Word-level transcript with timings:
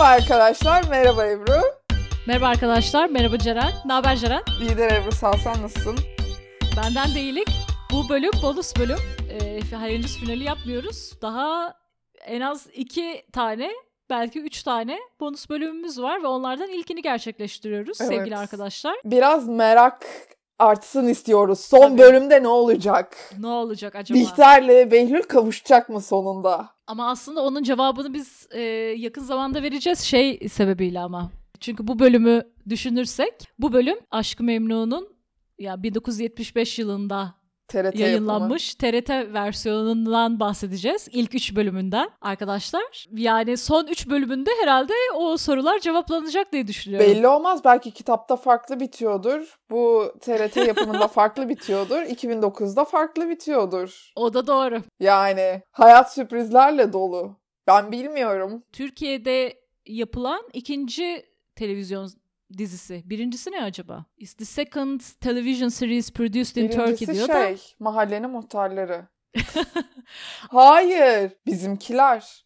Merhaba 0.00 0.14
arkadaşlar, 0.14 0.88
merhaba 0.88 1.26
Ebru. 1.26 1.60
Merhaba 2.26 2.46
arkadaşlar, 2.46 3.08
merhaba 3.08 3.38
Ceren. 3.38 3.72
Ne 3.84 3.92
haber 3.92 4.16
Ceren? 4.16 4.42
Lider 4.60 4.90
Ebru 4.92 5.12
Salsan 5.12 5.62
nasılsın? 5.62 5.98
Benden 6.76 7.14
değilik. 7.14 7.48
Bu 7.92 8.08
bölüm 8.08 8.30
bonus 8.42 8.76
bölüm. 8.76 8.98
Ee, 9.30 9.60
henüz 9.76 10.16
finali 10.16 10.44
yapmıyoruz. 10.44 11.12
Daha 11.22 11.74
en 12.26 12.40
az 12.40 12.66
iki 12.74 13.22
tane, 13.32 13.70
belki 14.10 14.40
üç 14.40 14.62
tane 14.62 14.98
bonus 15.20 15.50
bölümümüz 15.50 16.02
var 16.02 16.22
ve 16.22 16.26
onlardan 16.26 16.68
ilkini 16.68 17.02
gerçekleştiriyoruz 17.02 18.00
Evet. 18.00 18.10
sevgili 18.10 18.36
arkadaşlar. 18.36 18.96
Biraz 19.04 19.48
merak 19.48 20.06
artsın 20.58 21.08
istiyoruz. 21.08 21.60
Son 21.60 21.80
Tabii. 21.80 21.98
bölümde 21.98 22.42
ne 22.42 22.48
olacak? 22.48 23.16
Ne 23.38 23.46
olacak 23.46 23.94
acaba? 23.94 24.18
Bihter'le 24.18 24.90
Behlül 24.90 25.22
kavuşacak 25.22 25.88
mı 25.88 26.00
sonunda? 26.00 26.68
Ama 26.90 27.10
aslında 27.10 27.42
onun 27.42 27.62
cevabını 27.62 28.14
biz 28.14 28.48
e, 28.50 28.60
yakın 28.96 29.22
zamanda 29.22 29.62
vereceğiz 29.62 30.00
şey 30.00 30.48
sebebiyle 30.48 31.00
ama. 31.00 31.30
Çünkü 31.60 31.86
bu 31.86 31.98
bölümü 31.98 32.42
düşünürsek 32.68 33.34
bu 33.58 33.72
bölüm 33.72 33.98
Aşk-ı 34.10 34.44
Memnu'nun 34.44 35.08
ya 35.58 35.82
1975 35.82 36.78
yılında 36.78 37.34
TRT 37.70 37.98
yayınlanmış 37.98 38.74
TRT 38.74 39.10
versiyonundan 39.10 40.40
bahsedeceğiz. 40.40 41.08
İlk 41.12 41.34
3 41.34 41.56
bölümünden 41.56 42.10
arkadaşlar. 42.20 43.06
Yani 43.12 43.56
son 43.56 43.86
3 43.86 44.08
bölümünde 44.08 44.50
herhalde 44.62 44.92
o 45.14 45.36
sorular 45.36 45.78
cevaplanacak 45.78 46.52
diye 46.52 46.60
yapımı. 46.60 46.68
düşünüyorum. 46.68 47.06
Belli 47.06 47.28
olmaz. 47.28 47.64
Belki 47.64 47.90
kitapta 47.90 48.36
farklı 48.36 48.80
bitiyordur. 48.80 49.58
Bu 49.70 50.12
TRT 50.20 50.56
yapımında 50.66 51.08
farklı 51.08 51.48
bitiyordur. 51.48 51.96
2009'da 51.96 52.84
farklı 52.84 53.28
bitiyordur. 53.28 54.12
O 54.16 54.34
da 54.34 54.46
doğru. 54.46 54.82
Yani 55.00 55.62
hayat 55.72 56.14
sürprizlerle 56.14 56.92
dolu. 56.92 57.36
Ben 57.66 57.92
bilmiyorum. 57.92 58.62
Türkiye'de 58.72 59.60
yapılan 59.86 60.42
ikinci 60.52 61.26
televizyon 61.56 62.08
dizisi. 62.58 63.02
Birincisi 63.04 63.50
ne 63.50 63.62
acaba? 63.62 64.04
It's 64.18 64.34
the 64.34 64.44
second 64.44 65.00
television 65.20 65.68
series 65.68 66.10
produced 66.10 66.56
in 66.56 66.68
Turkey 66.68 66.86
Birincisi 66.86 67.14
diyor 67.14 67.26
şey, 67.26 67.54
da. 67.56 67.58
mahallenin 67.78 68.30
muhtarları. 68.30 69.08
Hayır, 70.50 71.32
bizimkiler. 71.46 72.44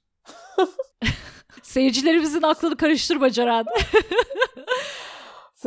Seyircilerimizin 1.62 2.42
aklını 2.42 2.76
karıştırma 2.76 3.30
Ceren. 3.30 3.64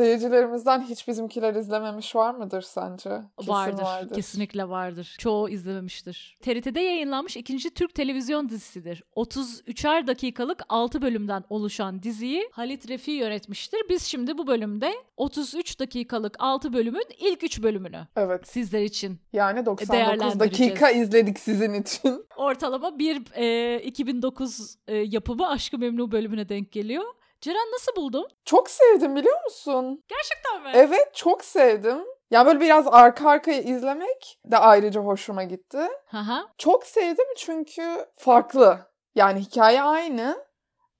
Seyircilerimizden 0.02 0.80
hiç 0.82 1.08
bizimkiler 1.08 1.54
izlememiş 1.54 2.14
var 2.16 2.34
mıdır 2.34 2.62
sence? 2.62 3.10
Kesin 3.38 3.52
vardır, 3.52 4.14
Kesinlikle 4.14 4.68
vardır. 4.68 5.14
Çoğu 5.18 5.48
izlememiştir. 5.48 6.36
TRT'de 6.42 6.80
yayınlanmış 6.80 7.36
ikinci 7.36 7.70
Türk 7.70 7.94
televizyon 7.94 8.48
dizisidir. 8.48 9.02
33'er 9.16 10.06
dakikalık 10.06 10.62
6 10.68 11.02
bölümden 11.02 11.44
oluşan 11.50 12.02
diziyi 12.02 12.48
Halit 12.52 12.88
Refi 12.88 13.10
yönetmiştir. 13.10 13.80
Biz 13.90 14.02
şimdi 14.02 14.38
bu 14.38 14.46
bölümde 14.46 14.92
33 15.16 15.80
dakikalık 15.80 16.36
6 16.38 16.72
bölümün 16.72 17.04
ilk 17.18 17.44
3 17.44 17.62
bölümünü 17.62 18.06
Evet. 18.16 18.48
sizler 18.48 18.82
için 18.82 19.18
Yani 19.32 19.66
99 19.66 19.92
Değerlendireceğiz. 19.92 20.70
dakika 20.70 20.90
izledik 20.90 21.38
sizin 21.38 21.74
için. 21.74 22.24
ortalama 22.36 22.98
bir 22.98 23.22
e, 23.34 23.80
2009 23.82 24.74
e, 24.88 24.96
yapımı 24.96 25.48
Aşkı 25.48 25.78
Memnu 25.78 26.12
bölümüne 26.12 26.48
denk 26.48 26.72
geliyor. 26.72 27.04
Ceren 27.40 27.72
nasıl 27.72 27.96
buldun? 27.96 28.28
Çok 28.44 28.70
sevdim 28.70 29.16
biliyor 29.16 29.44
musun? 29.44 30.04
Gerçekten 30.08 30.62
mi? 30.62 30.70
Evet 30.74 31.14
çok 31.14 31.44
sevdim. 31.44 32.04
Yani 32.30 32.46
böyle 32.46 32.60
biraz 32.60 32.86
arka 32.86 33.30
arkaya 33.30 33.60
izlemek 33.62 34.38
de 34.44 34.58
ayrıca 34.58 35.00
hoşuma 35.00 35.44
gitti. 35.44 35.88
Haha. 36.06 36.48
Çok 36.58 36.86
sevdim 36.86 37.26
çünkü 37.36 38.06
farklı. 38.16 38.78
Yani 39.14 39.40
hikaye 39.40 39.82
aynı. 39.82 40.44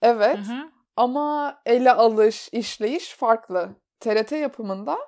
Evet. 0.02 0.36
Hı 0.36 0.52
hı. 0.52 0.70
Ama 0.96 1.58
ele 1.66 1.92
alış, 1.92 2.48
işleyiş 2.52 3.14
farklı. 3.14 3.68
TRT 4.00 4.32
yapımında 4.32 4.98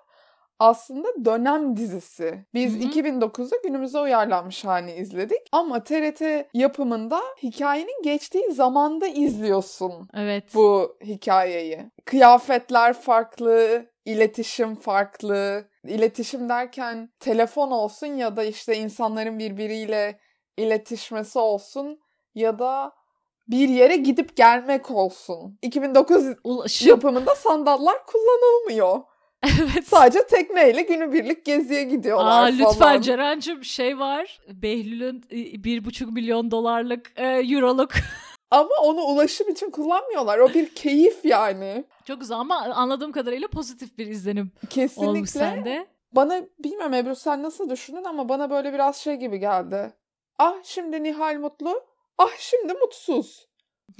aslında 0.60 1.08
dönem 1.24 1.76
dizisi. 1.76 2.44
Biz 2.54 2.74
Hı 2.74 2.78
hı. 2.78 2.82
2009'da 2.90 3.56
günümüze 3.64 4.00
uyarlanmış 4.00 4.64
halini 4.64 4.92
izledik. 4.92 5.38
Ama 5.52 5.84
TRT 5.84 6.22
yapımında 6.54 7.20
hikayenin 7.42 8.02
geçtiği 8.02 8.52
zamanda 8.52 9.06
izliyorsun 9.06 9.92
Evet. 10.14 10.44
bu 10.54 10.96
hikayeyi. 11.04 11.90
Kıyafetler 12.04 12.92
farklı, 12.92 13.86
iletişim 14.04 14.74
farklı. 14.74 15.64
İletişim 15.84 16.48
derken 16.48 17.10
telefon 17.20 17.70
olsun 17.70 18.06
ya 18.06 18.36
da 18.36 18.44
işte 18.44 18.76
insanların 18.76 19.38
birbiriyle 19.38 20.18
iletişmesi 20.56 21.38
olsun 21.38 22.00
ya 22.34 22.58
da 22.58 22.92
bir 23.48 23.68
yere 23.68 23.96
gidip 23.96 24.36
gelmek 24.36 24.90
olsun. 24.90 25.58
2009 25.62 26.24
Ulaşım. 26.44 26.88
yapımında 26.88 27.34
sandallar 27.34 27.96
kullanılmıyor. 28.06 29.00
evet. 29.60 29.88
Sadece 29.88 30.26
tekneyle 30.26 30.82
günübirlik 30.82 31.44
geziye 31.44 31.82
gidiyorlar 31.82 32.42
Aa, 32.42 32.44
lütfen 32.44 32.72
falan. 32.72 33.00
Ceren'cim 33.00 33.64
şey 33.64 33.98
var. 33.98 34.40
Behlül'ün 34.48 35.24
e, 35.32 35.64
bir 35.64 35.84
buçuk 35.84 36.12
milyon 36.12 36.50
dolarlık 36.50 37.12
e, 37.16 37.26
euroluk. 37.26 37.90
Ama 38.50 38.70
onu 38.82 39.00
ulaşım 39.00 39.48
için 39.48 39.70
kullanmıyorlar. 39.70 40.38
O 40.38 40.54
bir 40.54 40.74
keyif 40.74 41.24
yani. 41.24 41.84
Çok 42.04 42.20
güzel 42.20 42.38
ama 42.38 42.56
anladığım 42.56 43.12
kadarıyla 43.12 43.48
pozitif 43.48 43.98
bir 43.98 44.06
izlenim 44.06 44.52
olmuş 44.52 44.74
Kesinlikle. 44.74 45.26
sende. 45.26 45.86
Bana 46.12 46.42
bilmem 46.58 46.94
Ebru 46.94 47.16
sen 47.16 47.42
nasıl 47.42 47.70
düşündün 47.70 48.04
ama 48.04 48.28
bana 48.28 48.50
böyle 48.50 48.72
biraz 48.72 48.96
şey 48.96 49.16
gibi 49.16 49.38
geldi. 49.38 49.92
Ah 50.38 50.54
şimdi 50.62 51.02
Nihal 51.02 51.38
mutlu. 51.38 51.82
Ah 52.18 52.36
şimdi 52.38 52.72
mutsuz. 52.74 53.48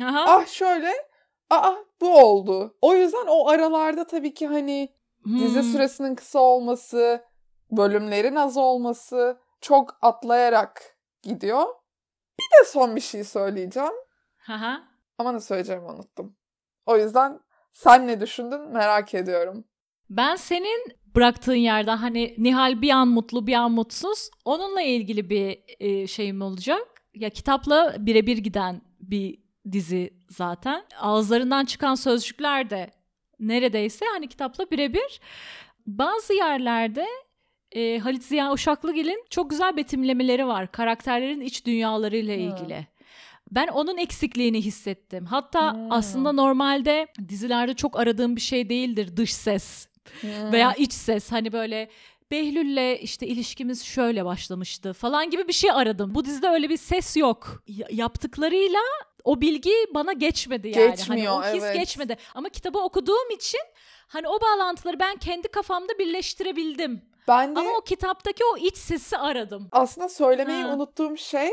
Aha. 0.02 0.24
Ah 0.28 0.46
şöyle. 0.46 0.92
Aa 1.50 1.74
bu 2.00 2.18
oldu. 2.18 2.76
O 2.82 2.94
yüzden 2.94 3.26
o 3.26 3.48
aralarda 3.48 4.06
tabii 4.06 4.34
ki 4.34 4.46
hani 4.46 4.88
dizi 5.26 5.60
Hmm. 5.62 5.72
süresinin 5.72 6.14
kısa 6.14 6.38
olması, 6.38 7.24
bölümlerin 7.70 8.34
az 8.34 8.56
olması 8.56 9.38
çok 9.60 9.98
atlayarak 10.02 10.96
gidiyor. 11.22 11.64
Bir 12.38 12.44
de 12.44 12.68
son 12.68 12.96
bir 12.96 13.00
şey 13.00 13.24
söyleyeceğim. 13.24 13.92
Aha. 14.48 14.82
Ama 15.18 15.32
ne 15.32 15.40
söyleyeceğimi 15.40 15.84
unuttum. 15.86 16.36
O 16.86 16.96
yüzden 16.96 17.40
sen 17.72 18.06
ne 18.06 18.20
düşündün 18.20 18.60
merak 18.60 19.14
ediyorum. 19.14 19.64
Ben 20.10 20.36
senin 20.36 20.92
bıraktığın 21.14 21.54
yerden 21.54 21.96
hani 21.96 22.34
Nihal 22.38 22.82
bir 22.82 22.90
an 22.90 23.08
mutlu 23.08 23.46
bir 23.46 23.54
an 23.54 23.70
mutsuz 23.72 24.30
onunla 24.44 24.82
ilgili 24.82 25.30
bir 25.30 25.60
e, 25.80 26.06
şeyim 26.06 26.42
olacak. 26.42 26.82
Ya 27.14 27.30
kitapla 27.30 27.94
birebir 27.98 28.38
giden 28.38 28.82
bir 29.00 29.42
dizi 29.72 30.10
zaten. 30.30 30.84
Ağızlarından 31.00 31.64
çıkan 31.64 31.94
sözcükler 31.94 32.70
de 32.70 32.90
neredeyse 33.40 34.04
hani 34.12 34.28
kitapla 34.28 34.70
birebir. 34.70 35.20
Bazı 35.86 36.34
yerlerde 36.34 37.06
e, 37.72 37.98
Halit 37.98 38.22
Ziya 38.24 38.52
Uşaklıgil'in 38.52 39.24
çok 39.30 39.50
güzel 39.50 39.76
betimlemeleri 39.76 40.46
var 40.46 40.72
karakterlerin 40.72 41.40
iç 41.40 41.66
dünyalarıyla 41.66 42.36
Hmm. 42.36 42.42
ilgili. 42.42 42.86
Ben 43.50 43.66
onun 43.68 43.96
eksikliğini 43.98 44.62
hissettim. 44.62 45.24
Hatta 45.26 45.72
Hmm. 45.74 45.92
aslında 45.92 46.32
normalde 46.32 47.06
dizilerde 47.28 47.74
çok 47.74 48.00
aradığım 48.00 48.36
bir 48.36 48.40
şey 48.40 48.68
değildir 48.68 49.16
dış 49.16 49.34
ses 49.34 49.88
Hmm. 50.20 50.52
veya 50.52 50.72
iç 50.74 50.92
ses. 50.92 51.32
Hani 51.32 51.52
böyle 51.52 51.90
Behlül'le 52.30 52.98
işte 53.02 53.26
ilişkimiz 53.26 53.84
şöyle 53.84 54.24
başlamıştı 54.24 54.92
falan 54.92 55.30
gibi 55.30 55.48
bir 55.48 55.52
şey 55.52 55.70
aradım. 55.70 56.14
Bu 56.14 56.24
dizide 56.24 56.48
öyle 56.48 56.68
bir 56.68 56.76
ses 56.76 57.16
yok. 57.16 57.62
Ya- 57.68 57.88
yaptıklarıyla 57.90 58.80
o 59.24 59.40
bilgi 59.40 59.72
bana 59.94 60.12
geçmedi 60.12 60.68
yani. 60.68 60.90
Geçmiyor, 60.90 61.32
hani 61.42 61.52
o 61.52 61.56
his 61.56 61.64
evet. 61.64 61.74
geçmedi. 61.76 62.16
Ama 62.34 62.48
kitabı 62.48 62.78
okuduğum 62.78 63.30
için 63.30 63.60
hani 64.08 64.28
o 64.28 64.40
bağlantıları 64.40 65.00
ben 65.00 65.16
kendi 65.16 65.48
kafamda 65.48 65.98
birleştirebildim. 65.98 67.02
ben 67.28 67.56
de 67.56 67.60
Ama 67.60 67.70
o 67.70 67.80
kitaptaki 67.80 68.44
o 68.54 68.56
iç 68.56 68.76
sesi 68.76 69.16
aradım. 69.18 69.68
aslında 69.72 70.08
söylemeyi 70.08 70.62
Ha. 70.62 70.74
unuttuğum 70.74 71.16
şey 71.16 71.50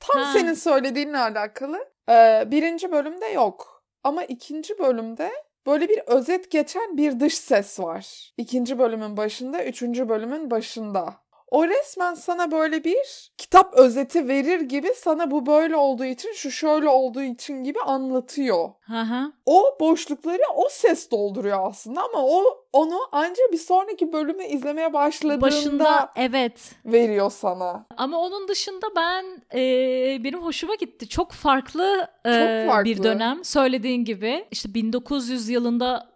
tam 0.00 0.22
Ha. 0.22 0.32
senin 0.32 0.54
söylediğinle 0.54 1.18
alakalı. 1.18 1.88
Ee, 2.08 2.44
birinci 2.46 2.92
bölümde 2.92 3.26
yok. 3.26 3.84
Ama 4.04 4.24
ikinci 4.24 4.78
bölümde 4.78 5.32
böyle 5.66 5.88
bir 5.88 5.98
özet 6.06 6.50
geçen 6.50 6.96
bir 6.96 7.20
dış 7.20 7.34
ses 7.34 7.80
var. 7.80 8.32
İkinci 8.36 8.78
bölümün 8.78 9.16
başında, 9.16 9.64
üçüncü 9.64 10.08
bölümün 10.08 10.50
başında. 10.50 11.14
O 11.52 11.68
resmen 11.68 12.14
sana 12.14 12.50
böyle 12.50 12.84
bir 12.84 13.30
kitap 13.38 13.74
özeti 13.74 14.28
verir 14.28 14.60
gibi 14.60 14.88
sana 14.96 15.30
bu 15.30 15.46
böyle 15.46 15.76
olduğu 15.76 16.04
için, 16.04 16.32
şu 16.32 16.50
şöyle 16.50 16.88
olduğu 16.88 17.22
için 17.22 17.64
gibi 17.64 17.80
anlatıyor. 17.80 18.68
Hı. 18.80 19.32
O 19.46 19.76
boşlukları 19.80 20.42
o 20.56 20.68
ses 20.70 21.10
dolduruyor 21.10 21.58
aslında 21.70 22.00
ama 22.00 22.26
o 22.26 22.44
onu 22.72 22.98
ancak 23.12 23.52
bir 23.52 23.58
sonraki 23.58 24.12
bölümü 24.12 24.44
izlemeye 24.44 24.92
başladığında 24.92 25.40
Başında 25.40 26.12
evet. 26.16 26.74
veriyor 26.84 27.30
sana. 27.30 27.86
Ama 27.96 28.18
onun 28.18 28.48
dışında 28.48 28.86
ben 28.96 29.24
e, 29.54 29.60
benim 30.24 30.42
hoşuma 30.42 30.74
gitti. 30.74 31.08
Çok 31.08 31.32
farklı, 31.32 32.08
e, 32.24 32.32
Çok 32.32 32.72
farklı. 32.74 32.84
bir 32.90 33.02
dönem. 33.02 33.44
Söylediğin 33.44 34.04
gibi 34.04 34.44
işte 34.50 34.74
1900 34.74 35.48
yılında 35.48 36.11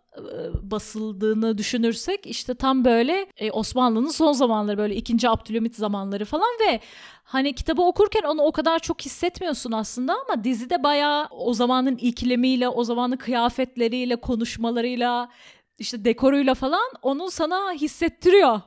basıldığını 0.62 1.58
düşünürsek 1.58 2.26
işte 2.26 2.54
tam 2.54 2.84
böyle 2.84 3.26
e, 3.36 3.50
Osmanlı'nın 3.50 4.08
son 4.08 4.32
zamanları 4.32 4.78
böyle 4.78 4.94
2. 4.96 5.28
Abdülhamit 5.28 5.76
zamanları 5.76 6.24
falan 6.24 6.50
ve 6.60 6.80
hani 7.24 7.54
kitabı 7.54 7.82
okurken 7.82 8.22
onu 8.22 8.42
o 8.42 8.52
kadar 8.52 8.78
çok 8.78 9.02
hissetmiyorsun 9.02 9.72
aslında 9.72 10.16
ama 10.28 10.44
dizide 10.44 10.82
bayağı 10.82 11.28
o 11.30 11.54
zamanın 11.54 11.96
iklimiyle, 11.96 12.68
o 12.68 12.84
zamanın 12.84 13.16
kıyafetleriyle, 13.16 14.16
konuşmalarıyla, 14.16 15.30
işte 15.78 16.04
dekoruyla 16.04 16.54
falan 16.54 16.90
onu 17.02 17.30
sana 17.30 17.72
hissettiriyor. 17.72 18.60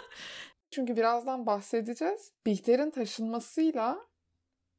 Çünkü 0.70 0.96
birazdan 0.96 1.46
bahsedeceğiz. 1.46 2.32
Bihter'in 2.46 2.90
taşınmasıyla 2.90 3.98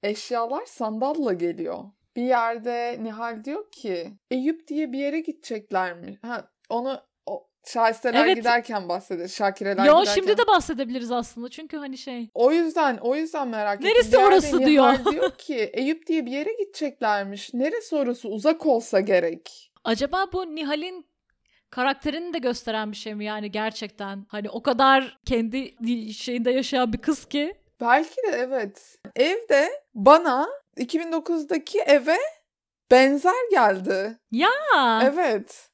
eşyalar 0.03 0.65
sandalla 0.65 1.33
geliyor. 1.33 1.83
Bir 2.15 2.21
yerde 2.21 2.97
Nihal 3.01 3.43
diyor 3.43 3.71
ki 3.71 4.13
Eyüp 4.31 4.67
diye 4.67 4.91
bir 4.91 4.99
yere 4.99 5.19
gidecekler 5.19 5.93
mi? 5.93 6.19
Ha, 6.21 6.51
onu 6.69 7.01
o 7.25 7.47
şahisteler 7.67 8.25
evet. 8.25 8.35
giderken 8.35 8.89
bahseder. 8.89 9.27
Şakireler 9.27 9.85
Yo, 9.85 9.99
giderken. 9.99 10.13
şimdi 10.13 10.37
de 10.37 10.47
bahsedebiliriz 10.47 11.11
aslında 11.11 11.49
çünkü 11.49 11.77
hani 11.77 11.97
şey. 11.97 12.29
O 12.33 12.51
yüzden 12.51 12.97
o 12.97 13.15
yüzden 13.15 13.47
merak 13.47 13.81
Neresi 13.81 14.07
ettim. 14.07 14.19
Neresi 14.19 14.33
orası 14.33 14.59
Nihal 14.59 14.97
diyor. 14.97 15.05
diyor 15.13 15.31
ki 15.31 15.69
Eyüp 15.73 16.07
diye 16.07 16.25
bir 16.25 16.31
yere 16.31 16.53
gideceklermiş. 16.53 17.53
Neresi 17.53 17.95
orası 17.95 18.29
uzak 18.29 18.65
olsa 18.65 18.99
gerek. 18.99 19.71
Acaba 19.83 20.25
bu 20.33 20.55
Nihal'in 20.55 21.05
karakterini 21.69 22.33
de 22.33 22.37
gösteren 22.37 22.91
bir 22.91 22.97
şey 22.97 23.15
mi 23.15 23.25
yani 23.25 23.51
gerçekten? 23.51 24.25
Hani 24.29 24.49
o 24.49 24.63
kadar 24.63 25.19
kendi 25.25 25.75
şeyinde 26.13 26.51
yaşayan 26.51 26.93
bir 26.93 26.97
kız 26.97 27.25
ki. 27.25 27.53
Belki 27.81 28.15
de 28.15 28.31
evet. 28.31 28.97
Evde 29.15 29.69
bana 29.93 30.47
2009'daki 30.77 31.79
eve 31.79 32.17
benzer 32.91 33.49
geldi. 33.51 34.17
Ya. 34.31 34.49
Evet. 35.03 35.69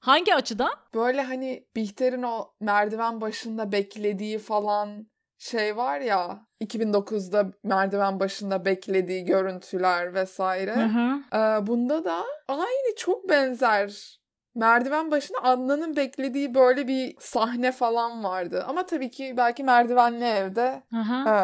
Hangi 0.00 0.34
açıdan? 0.34 0.72
Böyle 0.94 1.22
hani 1.22 1.66
Bihter'in 1.76 2.22
o 2.22 2.54
merdiven 2.60 3.20
başında 3.20 3.72
beklediği 3.72 4.38
falan 4.38 5.06
şey 5.38 5.76
var 5.76 6.00
ya 6.00 6.46
2009'da 6.60 7.50
merdiven 7.64 8.20
başında 8.20 8.64
beklediği 8.64 9.24
görüntüler 9.24 10.14
vesaire. 10.14 10.74
Hı 10.74 10.84
hı. 10.84 11.20
Ee, 11.36 11.66
bunda 11.66 12.04
da 12.04 12.24
aynı 12.48 12.94
çok 12.96 13.28
benzer. 13.28 14.18
Merdiven 14.54 15.10
başında 15.10 15.38
Adnan'ın 15.42 15.96
beklediği 15.96 16.54
böyle 16.54 16.88
bir 16.88 17.16
sahne 17.20 17.72
falan 17.72 18.24
vardı. 18.24 18.64
Ama 18.68 18.86
tabii 18.86 19.10
ki 19.10 19.34
belki 19.36 19.64
merdivenli 19.64 20.24
evde 20.24 20.82
Hı 20.90 20.96
hı. 21.00 21.28
e, 21.28 21.34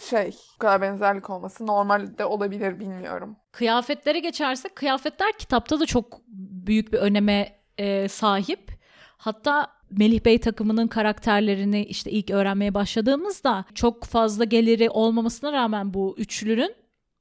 şey 0.00 0.34
bu 0.54 0.58
kadar 0.58 0.80
benzerlik 0.80 1.30
olması 1.30 1.66
normalde 1.66 2.24
olabilir 2.24 2.80
bilmiyorum. 2.80 3.36
Kıyafetlere 3.52 4.18
geçersek 4.18 4.76
kıyafetler 4.76 5.32
kitapta 5.38 5.80
da 5.80 5.86
çok 5.86 6.20
büyük 6.66 6.92
bir 6.92 6.98
öneme 6.98 7.58
e, 7.78 8.08
sahip. 8.08 8.70
Hatta 9.16 9.76
Melih 9.90 10.24
Bey 10.24 10.40
takımının 10.40 10.86
karakterlerini 10.86 11.84
işte 11.84 12.10
ilk 12.10 12.30
öğrenmeye 12.30 12.74
başladığımızda 12.74 13.64
çok 13.74 14.04
fazla 14.04 14.44
geliri 14.44 14.90
olmamasına 14.90 15.52
rağmen 15.52 15.94
bu 15.94 16.14
üçlünün 16.18 16.74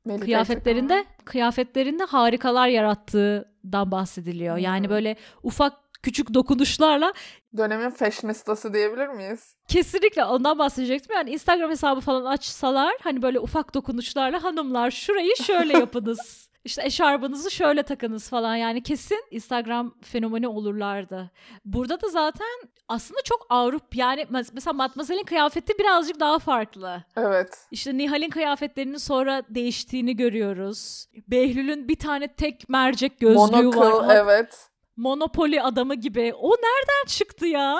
Melih 0.06 0.22
kıyafetlerinde 0.22 1.06
kıyafetlerinde 1.26 2.04
harikalar 2.04 2.68
yarattığından 2.68 3.92
bahsediliyor. 3.92 4.58
Yani 4.58 4.90
böyle 4.90 5.16
ufak 5.44 5.74
küçük 6.06 6.34
dokunuşlarla 6.34 7.14
Dönemin 7.58 7.90
fashionistası 7.90 8.74
diyebilir 8.74 9.08
miyiz? 9.08 9.56
kesinlikle 9.68 10.26
ondan 10.26 10.60
bahsedecektim. 10.60 11.16
Yani 11.16 11.30
Instagram 11.30 11.70
hesabı 11.72 12.02
falan 12.02 12.26
açsalar 12.26 12.94
hani 13.04 13.22
böyle 13.22 13.40
ufak 13.40 13.74
dokunuşlarla 13.74 14.44
hanımlar 14.44 14.92
şurayı 14.92 15.36
şöyle 15.44 15.74
yapınız. 15.78 16.50
İşte 16.66 16.84
eşarbınızı 16.86 17.52
şöyle 17.52 17.84
takınız 17.84 18.30
falan 18.30 18.56
yani 18.56 18.84
kesin 18.84 19.24
Instagram 19.32 19.94
fenomeni 20.02 20.48
olurlardı. 20.48 21.32
Burada 21.66 22.02
da 22.02 22.08
zaten 22.08 22.48
aslında 22.88 23.20
çok 23.26 23.46
Avrupa 23.50 23.88
yani 23.94 24.22
mes- 24.22 24.50
mesela 24.54 24.74
Matmazel'in 24.74 25.24
kıyafeti 25.24 25.74
birazcık 25.80 26.20
daha 26.20 26.40
farklı. 26.40 27.04
Evet. 27.18 27.68
İşte 27.72 27.98
Nihal'in 27.98 28.30
kıyafetlerinin 28.30 28.98
sonra 28.98 29.44
değiştiğini 29.50 30.16
görüyoruz. 30.16 31.06
Behlül'ün 31.28 31.88
bir 31.88 31.96
tane 32.00 32.28
tek 32.28 32.70
mercek 32.70 33.20
gözlüğü 33.20 33.36
Monocle 33.36 33.80
var. 33.80 34.16
evet. 34.16 34.70
Monopoly 34.98 35.62
adamı 35.62 35.96
gibi. 35.96 36.34
O 36.34 36.50
nereden 36.52 37.08
çıktı 37.08 37.46
ya? 37.48 37.78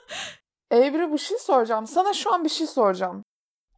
Evri 0.70 1.12
bir 1.12 1.18
şey 1.18 1.38
soracağım. 1.38 1.86
Sana 1.86 2.12
şu 2.12 2.34
an 2.34 2.44
bir 2.44 2.48
şey 2.48 2.66
soracağım. 2.66 3.24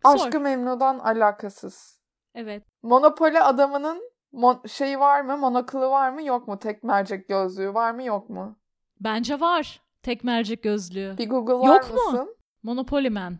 Sor. 0.06 0.14
Aşkı 0.14 0.40
Memnu'dan 0.40 0.98
alakasız. 0.98 2.00
Evet. 2.34 2.64
Monopoly 2.82 3.38
adamının 3.38 4.10
mon- 4.32 4.68
şeyi 4.68 5.00
var 5.00 5.20
mı? 5.20 5.36
Monokılı 5.36 5.90
var 5.90 6.10
mı? 6.10 6.22
Yok 6.22 6.48
mu? 6.48 6.58
Tek 6.58 6.82
mercek 6.82 7.28
gözlüğü 7.28 7.74
var 7.74 7.90
mı? 7.92 8.02
Yok 8.04 8.30
mu? 8.30 8.58
Bence 9.00 9.40
var. 9.40 9.82
Tek 10.02 10.24
mercek 10.24 10.62
gözlüğü. 10.62 11.18
Bir 11.18 11.28
Google 11.28 11.54
var 11.54 11.66
Yok 11.66 11.90
mu? 11.90 11.94
mısın? 11.94 12.36
Monopoly 12.62 13.08
Man. 13.10 13.38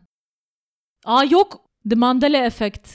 Aa 1.05 1.25
yok. 1.25 1.65
The 1.91 1.97
Mandela 1.97 2.37
Effect. 2.45 2.89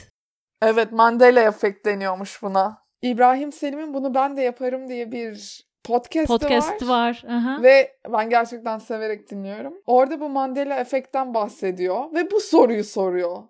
Evet 0.62 0.92
Mandela 0.92 1.40
efekt 1.40 1.86
deniyormuş 1.86 2.42
buna. 2.42 2.78
İbrahim 3.02 3.52
Selim'in 3.52 3.94
bunu 3.94 4.14
ben 4.14 4.36
de 4.36 4.42
yaparım 4.42 4.88
diye 4.88 5.12
bir 5.12 5.64
podcast'ı 5.86 6.26
Podcast 6.38 6.82
var. 6.82 6.88
var. 6.88 7.24
Aha. 7.28 7.62
Ve 7.62 7.96
ben 8.12 8.30
gerçekten 8.30 8.78
severek 8.78 9.30
dinliyorum. 9.30 9.74
Orada 9.86 10.20
bu 10.20 10.28
Mandela 10.28 10.74
efektten 10.76 11.34
bahsediyor 11.34 12.12
ve 12.14 12.30
bu 12.30 12.40
soruyu 12.40 12.84
soruyor. 12.84 13.42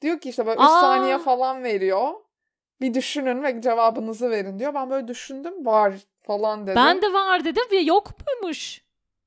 Diyor 0.00 0.18
ki 0.20 0.28
işte 0.28 0.46
böyle 0.46 0.56
3 0.60 0.66
Aa! 0.66 0.80
saniye 0.80 1.18
falan 1.18 1.62
veriyor. 1.64 2.08
Bir 2.80 2.94
düşünün 2.94 3.42
ve 3.42 3.60
cevabınızı 3.62 4.30
verin 4.30 4.58
diyor. 4.58 4.74
Ben 4.74 4.90
böyle 4.90 5.08
düşündüm 5.08 5.66
var 5.66 5.94
falan 6.22 6.62
dedim. 6.66 6.76
Ben 6.76 7.02
de 7.02 7.12
var 7.12 7.44
dedim 7.44 7.64
ve 7.72 7.76
yok 7.76 8.10
muymuş? 8.26 8.82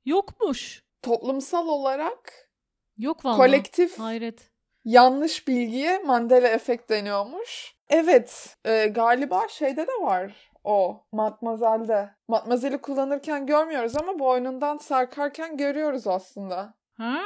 Yokmuş. 0.06 0.83
Toplumsal 1.01 1.68
olarak 1.68 2.50
Yok 2.98 3.25
vallahi. 3.25 3.38
kolektif 3.38 4.00
Hayret. 4.00 4.51
yanlış 4.86 5.48
bilgiye 5.48 6.00
Mandela 6.00 6.48
efekt 6.48 6.89
deniyormuş. 6.89 7.75
Evet 7.89 8.57
e, 8.66 8.86
galiba 8.88 9.48
şeyde 9.50 9.88
de 9.88 9.92
var 10.01 10.51
o 10.65 11.06
Matmazel'de. 11.12 12.09
Matmazel'i 12.27 12.77
kullanırken 12.77 13.45
görmüyoruz 13.45 13.95
ama 13.95 14.19
boynundan 14.19 14.77
sarkarken 14.77 15.57
görüyoruz 15.57 16.07
aslında. 16.07 16.73
Ha. 16.97 17.17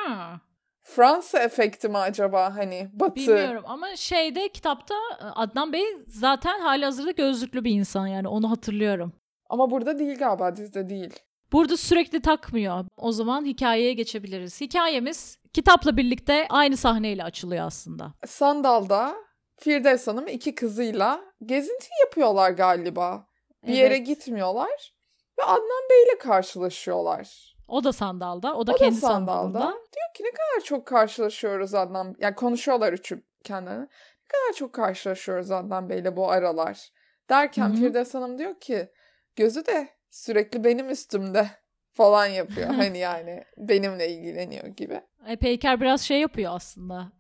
Fransa 0.83 1.39
efekti 1.39 1.89
mi 1.89 1.97
acaba 1.97 2.56
hani 2.56 2.89
batı? 2.94 3.15
Bilmiyorum 3.15 3.63
ama 3.68 3.95
şeyde 3.95 4.50
kitapta 4.50 4.95
e, 5.21 5.24
Adnan 5.24 5.74
Bey 5.74 5.86
zaten 6.07 6.59
hali 6.59 6.86
hazırda 6.86 7.12
gözlüklü 7.12 7.63
bir 7.63 7.71
insan 7.71 8.07
yani 8.07 8.27
onu 8.27 8.51
hatırlıyorum. 8.51 9.13
Ama 9.50 9.71
burada 9.71 10.00
değil 10.00 10.19
galiba 10.19 10.56
dizide 10.56 10.89
değil. 10.89 11.19
Burada 11.51 11.77
sürekli 11.77 12.21
takmıyor. 12.21 12.86
O 12.97 13.12
zaman 13.12 13.45
hikayeye 13.45 13.94
geçebiliriz. 13.94 14.62
Hikayemiz 14.62 15.38
kitapla 15.53 15.97
birlikte 15.97 16.45
aynı 16.50 16.77
sahneyle 16.77 17.24
açılıyor 17.24 17.65
aslında. 17.65 18.13
Sandal'da 18.27 19.15
Firdevs 19.59 20.07
Hanım 20.07 20.27
iki 20.27 20.56
kızıyla 20.56 21.21
gezinti 21.45 21.88
yapıyorlar 22.05 22.51
galiba. 22.51 23.28
Bir 23.68 23.74
yere 23.74 23.96
Evet. 23.96 24.08
gitmiyorlar 24.08 24.94
ve 25.39 25.44
Adnan 25.44 25.84
Bey'le 25.89 26.18
karşılaşıyorlar. 26.20 27.56
O 27.68 27.84
da 27.84 27.94
sandalda. 27.94 28.56
O 28.56 28.68
da 28.68 28.72
O 28.72 28.74
da 28.74 28.78
kendi 28.78 28.96
sandalda. 28.96 29.32
sandalında. 29.60 29.72
Diyor 29.72 30.13
ki 30.16 30.24
ne 30.24 30.32
kadar 30.32 30.66
çok 30.66 30.86
karşılaşıyoruz 30.86 31.74
Adnan. 31.74 32.16
Yani 32.20 32.36
konuşuyorlar 32.36 32.94
üçü 32.94 33.24
kendilerine. 33.44 33.82
Ne 33.82 33.88
kadar 34.28 34.54
çok 34.58 34.74
karşılaşıyoruz 34.74 35.51
Adnan 35.51 35.89
Bey'le 35.89 36.16
bu 36.16 36.32
aralar. 36.32 36.89
Derken. 37.30 37.75
Firdevs 37.75 38.13
Hanım 38.13 38.38
diyor 38.38 38.60
ki 38.60 38.88
gözü 39.36 39.66
de 39.66 39.89
sürekli 40.10 40.63
benim 40.63 40.89
üstümde 40.89 41.48
falan 41.94 42.25
yapıyor. 42.25 42.68
hani 42.74 42.98
yani 42.98 43.44
benimle 43.58 44.10
ilgileniyor 44.10 44.68
gibi. 44.68 45.01
E, 45.28 45.36
Peyker 45.36 45.82
biraz 45.82 46.01
şey 46.01 46.20
yapıyor 46.20 46.51
aslında. 46.56 47.12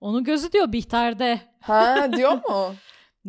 Onun 0.00 0.24
gözü 0.24 0.52
diyor 0.52 0.72
Bihter'de 0.72 1.40
Ha 1.60 2.08
diyor 2.16 2.32
mu? 2.48 2.74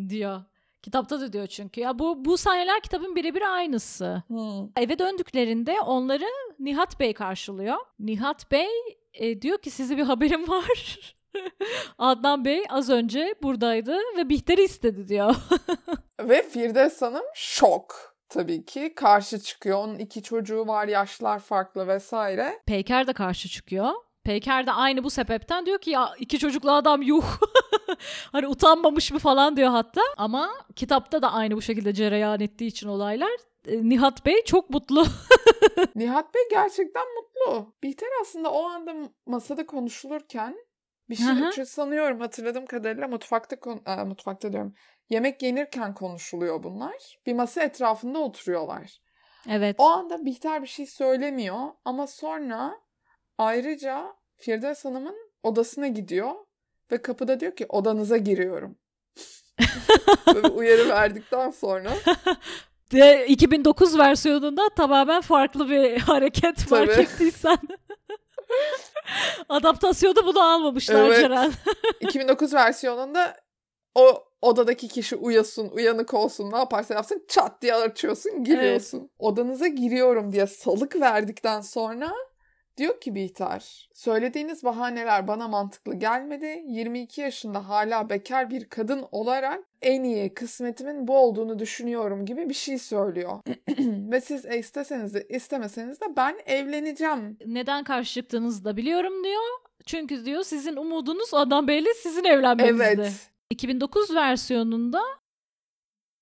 diyor. 0.08 0.42
Kitapta 0.82 1.20
da 1.20 1.32
diyor 1.32 1.46
çünkü. 1.46 1.80
Ya 1.80 1.98
bu 1.98 2.24
bu 2.24 2.36
sahneler 2.36 2.80
kitabın 2.80 3.16
birebir 3.16 3.54
aynısı. 3.54 4.22
Hmm. 4.26 4.68
Eve 4.76 4.98
döndüklerinde 4.98 5.80
onları 5.80 6.26
Nihat 6.58 7.00
Bey 7.00 7.14
karşılıyor. 7.14 7.76
Nihat 7.98 8.50
Bey 8.50 8.68
e, 9.14 9.42
diyor 9.42 9.58
ki 9.58 9.70
size 9.70 9.96
bir 9.96 10.02
haberim 10.02 10.48
var. 10.48 10.98
Adnan 11.98 12.44
Bey 12.44 12.64
az 12.68 12.90
önce 12.90 13.34
buradaydı 13.42 13.98
ve 14.16 14.28
Bihter'i 14.28 14.62
istedi 14.62 15.08
diyor. 15.08 15.34
Ve 16.20 16.42
Firdevs 16.42 17.02
Hanım 17.02 17.24
şok 17.34 18.14
tabii 18.28 18.64
ki. 18.64 18.92
Karşı 18.96 19.38
çıkıyor. 19.40 19.78
Onun 19.78 19.98
iki 19.98 20.22
çocuğu 20.22 20.66
var, 20.66 20.88
yaşlar 20.88 21.38
farklı 21.38 21.88
vesaire. 21.88 22.60
Peyker 22.66 23.06
de 23.06 23.12
karşı 23.12 23.48
çıkıyor. 23.48 23.92
Peyker 24.24 24.66
de 24.66 24.72
aynı 24.72 25.04
bu 25.04 25.10
sebepten 25.10 25.66
diyor 25.66 25.78
ki 25.78 25.90
ya 25.90 26.14
iki 26.18 26.38
çocuklu 26.38 26.72
adam 26.72 27.02
yuh. 27.02 27.24
hani 28.32 28.46
utanmamış 28.46 29.12
mı 29.12 29.18
falan 29.18 29.56
diyor 29.56 29.70
hatta. 29.70 30.00
Ama 30.16 30.50
kitapta 30.76 31.22
da 31.22 31.32
aynı 31.32 31.56
bu 31.56 31.62
şekilde 31.62 31.94
cereyan 31.94 32.40
ettiği 32.40 32.66
için 32.66 32.88
olaylar. 32.88 33.30
e, 33.66 33.88
Nihat 33.88 34.26
Bey 34.26 34.44
çok 34.44 34.70
mutlu. 34.70 35.06
Nihat 35.94 36.34
Bey 36.34 36.42
gerçekten 36.50 37.04
mutlu. 37.14 37.74
Bihter 37.82 38.08
aslında 38.22 38.52
o 38.52 38.64
anda 38.64 38.94
masada 39.26 39.66
konuşulurken 39.66 40.56
bir 41.10 41.16
şey 41.16 41.26
Hı 41.26 41.30
hı. 41.30 41.50
çünkü 41.54 41.66
sanıyorum 41.70 42.20
hatırladığım 42.20 42.66
kadarıyla 42.66 43.08
mutfakta 43.08 43.56
e, 43.86 44.04
mutfakta 44.04 44.52
diyorum. 44.52 44.74
Yemek 45.10 45.42
yenirken 45.42 45.94
konuşuluyor 45.94 46.62
bunlar. 46.62 47.18
Bir 47.26 47.34
masa 47.34 47.62
etrafında 47.62 48.18
oturuyorlar. 48.18 49.00
Evet. 49.48 49.76
O 49.78 49.84
anda 49.84 50.24
Bihter 50.24 50.62
bir 50.62 50.66
şey 50.66 50.86
söylemiyor 50.86 51.68
ama 51.84 52.06
sonra 52.06 52.80
ayrıca 53.38 54.14
Firdevs 54.36 54.84
Hanım'ın 54.84 55.16
odasına 55.42 55.86
gidiyor 55.86 56.34
ve 56.92 57.02
kapıda 57.02 57.40
diyor 57.40 57.56
ki 57.56 57.66
odanıza 57.68 58.16
giriyorum. 58.16 58.76
Böyle 60.34 60.48
uyarı 60.48 60.88
verdikten 60.88 61.50
sonra. 61.50 61.90
De 62.92 63.26
2009 63.26 63.98
versiyonunda 63.98 64.68
tamamen 64.76 65.20
farklı 65.20 65.70
bir 65.70 65.98
hareket 66.00 66.58
fark 66.58 66.90
Tabii. 66.92 67.02
ettiysen. 67.02 67.58
Adaptasyonu 69.48 70.26
bunu 70.26 70.40
almamışlar 70.40 71.06
Evet. 71.06 71.20
Ceren. 71.20 71.52
2009 72.00 72.54
versiyonunda 72.54 73.36
o 73.94 74.24
odadaki 74.42 74.88
kişi 74.88 75.16
uyasın, 75.16 75.68
uyanık 75.68 76.14
olsun, 76.14 76.52
ne 76.52 76.56
yaparsa 76.58 76.94
yapsın 76.94 77.24
çat 77.28 77.62
diye 77.62 77.74
açıyorsun, 77.74 78.44
giriyorsun. 78.44 79.10
Odanıza 79.18 79.66
giriyorum 79.66 80.32
diye 80.32 80.46
salık 80.46 81.00
verdikten 81.00 81.60
sonra 81.60 82.12
diyor 82.80 83.00
ki 83.00 83.14
Bihter, 83.14 83.88
söylediğiniz 83.94 84.64
bahaneler 84.64 85.28
bana 85.28 85.48
mantıklı 85.48 85.94
gelmedi. 85.94 86.62
22 86.66 87.20
yaşında 87.20 87.68
hala 87.68 88.10
bekar 88.10 88.50
bir 88.50 88.64
kadın 88.68 89.04
olarak 89.12 89.64
en 89.82 90.02
iyi 90.02 90.34
kısmetimin 90.34 91.08
bu 91.08 91.18
olduğunu 91.18 91.58
düşünüyorum 91.58 92.26
gibi 92.26 92.48
bir 92.48 92.54
şey 92.54 92.78
söylüyor. 92.78 93.40
Ve 94.10 94.20
siz 94.20 94.44
isteseniz 94.44 95.14
de 95.14 95.26
istemeseniz 95.28 96.00
de 96.00 96.04
ben 96.16 96.36
evleneceğim. 96.46 97.38
Neden 97.46 97.84
karşı 97.84 98.12
çıktığınızı 98.14 98.64
da 98.64 98.76
biliyorum 98.76 99.24
diyor. 99.24 99.42
Çünkü 99.86 100.24
diyor 100.24 100.42
sizin 100.42 100.76
umudunuz 100.76 101.34
Adnan 101.34 101.68
Bey'le 101.68 101.94
sizin 102.02 102.24
evlenmenizdi. 102.24 102.82
Evet. 102.82 103.30
2009 103.50 104.14
versiyonunda 104.14 105.02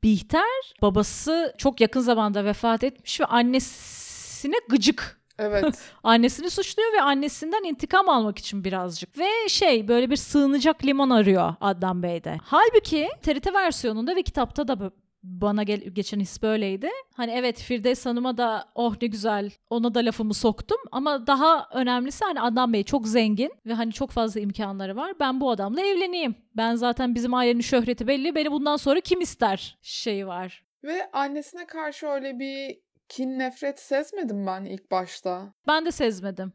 Bihter 0.02 0.74
babası 0.82 1.54
çok 1.58 1.80
yakın 1.80 2.00
zamanda 2.00 2.44
vefat 2.44 2.84
etmiş 2.84 3.20
ve 3.20 3.24
annesine 3.24 4.56
gıcık. 4.68 5.17
Evet. 5.38 5.92
Annesini 6.02 6.50
suçluyor 6.50 6.92
ve 6.92 7.02
annesinden 7.02 7.64
intikam 7.64 8.08
almak 8.08 8.38
için 8.38 8.64
birazcık. 8.64 9.18
Ve 9.18 9.48
şey 9.48 9.88
böyle 9.88 10.10
bir 10.10 10.16
sığınacak 10.16 10.84
liman 10.84 11.10
arıyor 11.10 11.54
Adnan 11.60 12.02
Bey'de. 12.02 12.36
Halbuki 12.44 13.08
TRT 13.22 13.54
versiyonunda 13.54 14.16
ve 14.16 14.22
kitapta 14.22 14.68
da 14.68 14.90
bana 15.22 15.62
gel- 15.62 15.80
geçen 15.80 16.20
his 16.20 16.42
böyleydi. 16.42 16.88
Hani 17.14 17.32
evet 17.32 17.60
Firdevs 17.60 18.06
Hanım'a 18.06 18.36
da 18.36 18.68
oh 18.74 18.94
ne 19.02 19.08
güzel 19.08 19.50
ona 19.70 19.94
da 19.94 20.00
lafımı 20.00 20.34
soktum 20.34 20.78
ama 20.92 21.26
daha 21.26 21.68
önemlisi 21.72 22.24
hani 22.24 22.40
Adnan 22.40 22.72
Bey 22.72 22.84
çok 22.84 23.08
zengin 23.08 23.52
ve 23.66 23.74
hani 23.74 23.92
çok 23.92 24.10
fazla 24.10 24.40
imkanları 24.40 24.96
var. 24.96 25.12
Ben 25.20 25.40
bu 25.40 25.50
adamla 25.50 25.80
evleneyim. 25.80 26.34
Ben 26.56 26.74
zaten 26.74 27.14
bizim 27.14 27.34
ailenin 27.34 27.60
şöhreti 27.60 28.06
belli. 28.06 28.34
Beni 28.34 28.52
bundan 28.52 28.76
sonra 28.76 29.00
kim 29.00 29.20
ister 29.20 29.78
şeyi 29.82 30.26
var. 30.26 30.64
Ve 30.84 31.10
annesine 31.12 31.66
karşı 31.66 32.06
öyle 32.06 32.38
bir 32.38 32.78
kin 33.08 33.38
nefret 33.38 33.80
sezmedim 33.80 34.46
ben 34.46 34.64
ilk 34.64 34.90
başta. 34.90 35.54
Ben 35.66 35.86
de 35.86 35.90
sezmedim. 35.90 36.52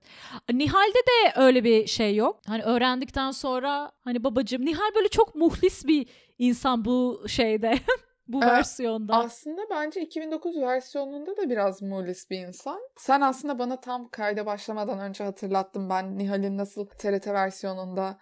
Nihal'de 0.54 1.00
de 1.00 1.42
öyle 1.42 1.64
bir 1.64 1.88
şey 1.88 2.16
yok. 2.16 2.40
Hani 2.48 2.64
öğrendikten 2.64 3.32
sonra 3.32 3.92
hani 4.02 4.24
babacığım 4.24 4.66
Nihal 4.66 4.96
böyle 4.96 5.08
çok 5.08 5.36
muhlis 5.36 5.88
bir 5.88 6.10
insan 6.38 6.86
bu 6.86 7.24
şeyde. 7.28 7.74
bu 8.28 8.44
Evet, 8.44 8.52
versiyonda. 8.52 9.16
Aslında 9.16 9.62
bence 9.70 10.02
2009 10.02 10.62
versiyonunda 10.62 11.38
da 11.38 11.50
biraz 11.50 11.82
mulis 11.82 12.30
bir 12.30 12.48
insan. 12.48 12.80
Sen 12.98 13.22
aslında 13.22 13.60
bana 13.60 13.80
tam 13.80 14.10
kayda 14.10 14.46
başlamadan 14.46 15.00
önce 15.00 15.24
hatırlattın 15.24 15.90
ben 15.90 16.18
Nihal'in 16.18 16.58
nasıl 16.58 16.86
TRT 16.86 17.28
versiyonunda 17.28 18.18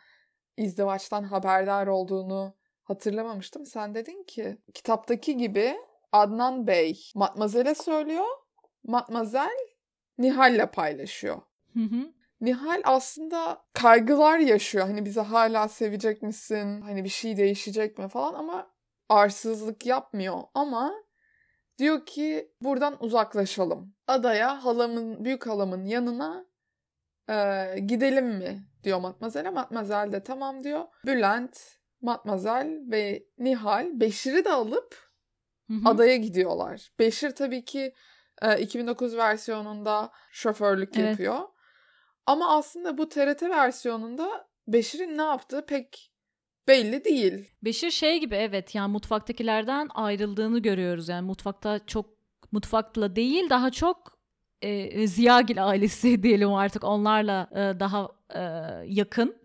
izdivaçtan 0.58 1.24
haberdar 1.24 1.88
olduğunu 1.88 2.54
hatırlamamıştım. 2.84 3.66
Sen 3.66 3.96
dedin 3.96 4.24
ki 4.24 4.58
kitaptaki 4.74 5.38
gibi 5.38 5.76
Adnan 6.12 6.68
Bey 6.68 7.12
Matmazel'e 7.16 7.76
söylüyor. 7.76 8.26
Matmazel 8.84 9.58
Nihal'le 10.18 10.66
paylaşıyor. 10.66 11.42
Hı 11.74 11.80
hı. 11.80 12.14
Nihal 12.42 12.82
aslında 12.84 13.66
kaygılar 13.74 14.40
yaşıyor. 14.40 14.88
Hani 14.88 15.06
bizi 15.06 15.22
hala 15.22 15.68
sevecek 15.68 16.22
misin? 16.22 16.82
Hani 16.82 17.04
bir 17.04 17.10
şey 17.10 17.38
değişecek 17.38 17.98
mi 17.98 18.08
falan 18.08 18.34
ama 18.34 18.72
arsızlık 19.10 19.86
yapmıyor. 19.86 20.42
Ama 20.54 20.94
diyor 21.78 22.06
ki 22.06 22.52
buradan 22.62 23.04
uzaklaşalım. 23.04 23.96
Adaya 24.08 24.66
halamın, 24.66 25.26
büyük 25.26 25.48
halamın 25.48 25.86
yanına 25.86 26.46
e, 27.30 27.66
gidelim 27.80 28.28
mi? 28.28 28.66
diyor 28.84 29.00
Matmazel'e. 29.00 29.50
Matmazel 29.50 30.12
de 30.12 30.24
tamam 30.24 30.64
diyor. 30.64 30.86
Bülent, 31.06 31.78
Matmazel 32.02 32.82
ve 32.92 33.24
Nihal 33.38 34.00
Beşir'i 34.00 34.46
de 34.46 34.52
alıp 34.52 35.11
Hı 35.68 35.74
hı. 35.74 35.90
adaya 35.90 36.16
gidiyorlar. 36.16 36.92
Beşir 37.00 37.32
tabii 37.32 37.66
ki 37.66 37.94
e, 38.42 38.60
2009 38.62 39.18
versiyonunda 39.18 40.12
şoförlük 40.32 40.98
Evet. 40.98 41.10
yapıyor. 41.10 41.40
Ama 42.26 42.58
aslında 42.58 42.98
bu 42.98 43.10
TRT 43.10 43.42
versiyonunda 43.42 44.48
Beşir'in 44.68 45.18
ne 45.18 45.22
yaptığı 45.22 45.66
pek 45.66 46.12
belli 46.68 47.06
değil. 47.06 47.50
Beşir 47.64 47.92
şey 47.92 48.20
gibi 48.20 48.36
evet 48.36 48.76
yani 48.76 48.92
mutfaktakilerden 48.92 49.90
ayrıldığını 49.94 50.60
görüyoruz. 50.60 51.10
Yani 51.10 51.26
mutfakta 51.26 51.86
çok 51.86 52.06
mutfakla 52.52 53.16
değil 53.16 53.50
daha 53.50 53.72
çok 53.72 54.18
e, 54.62 55.08
Ziyagil 55.08 55.68
ailesi 55.68 56.24
diyelim 56.24 56.54
artık 56.54 56.84
onlarla 56.84 57.50
e, 57.52 57.80
daha 57.80 58.10
e, 58.36 58.42
yakın. 58.86 59.42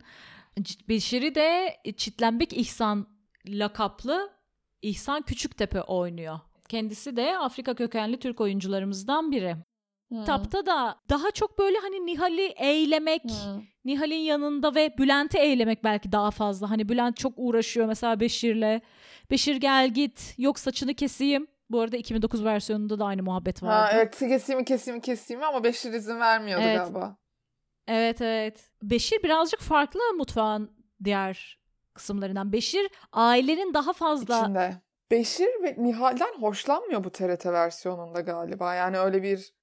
Beşir'i 0.88 1.34
de 1.34 1.76
Çitlenbek 1.96 2.52
İhsan 2.52 3.08
lakaplı 3.48 4.35
İhsan 4.86 5.22
Küçüktepe 5.22 5.82
oynuyor. 5.82 6.40
Kendisi 6.68 7.16
de 7.16 7.38
Afrika 7.38 7.74
kökenli 7.74 8.18
Türk 8.18 8.40
oyuncularımızdan 8.40 9.32
biri. 9.32 9.56
Hı. 10.12 10.20
Kitapta 10.20 10.66
da 10.66 11.00
daha 11.10 11.30
çok 11.30 11.58
böyle 11.58 11.78
hani 11.78 12.06
Nihal'i 12.06 12.46
eğlemek, 12.56 13.22
Hı. 13.22 13.60
Nihal'in 13.84 14.16
yanında 14.16 14.74
ve 14.74 14.98
Bülent'i 14.98 15.38
eğlemek 15.38 15.84
belki 15.84 16.12
daha 16.12 16.30
fazla. 16.30 16.70
Hani 16.70 16.88
Bülent 16.88 17.16
çok 17.16 17.32
uğraşıyor 17.36 17.86
mesela 17.86 18.20
Beşir'le. 18.20 18.80
Beşir 19.30 19.56
gel 19.56 19.94
git 19.94 20.34
yok 20.38 20.58
saçını 20.58 20.94
keseyim. 20.94 21.46
Bu 21.70 21.80
arada 21.80 21.96
2009 21.96 22.44
versiyonunda 22.44 22.98
da 22.98 23.04
aynı 23.04 23.22
muhabbet 23.22 23.62
vardı. 23.62 23.74
Ha, 23.74 23.90
evet 23.92 24.18
keseyim 24.18 24.64
keseyim 24.64 25.00
keseyim 25.00 25.42
ama 25.42 25.64
Beşir 25.64 25.92
izin 25.92 26.20
vermiyordu 26.20 26.64
Evet. 26.66 26.78
galiba. 26.78 27.16
Evet 27.88 28.20
evet. 28.20 28.70
Beşir 28.82 29.22
birazcık 29.22 29.60
farklı 29.60 30.00
mutfağın 30.16 30.70
diğer 31.04 31.58
kısımlarından. 31.96 32.52
Beşir 32.52 32.90
ailenin 33.12 33.74
daha 33.74 33.92
fazla 33.92 34.40
İçinde. 34.40 34.74
Beşir 35.10 35.48
ve 35.62 35.74
Nihal'den 35.78 36.40
hoşlanmıyor 36.40 37.04
bu 37.04 37.10
TRT 37.10 37.46
versiyonunda 37.46 38.20
galiba. 38.20 38.74
Yani 38.74 38.98
öyle 38.98 39.22
bir 39.22 39.54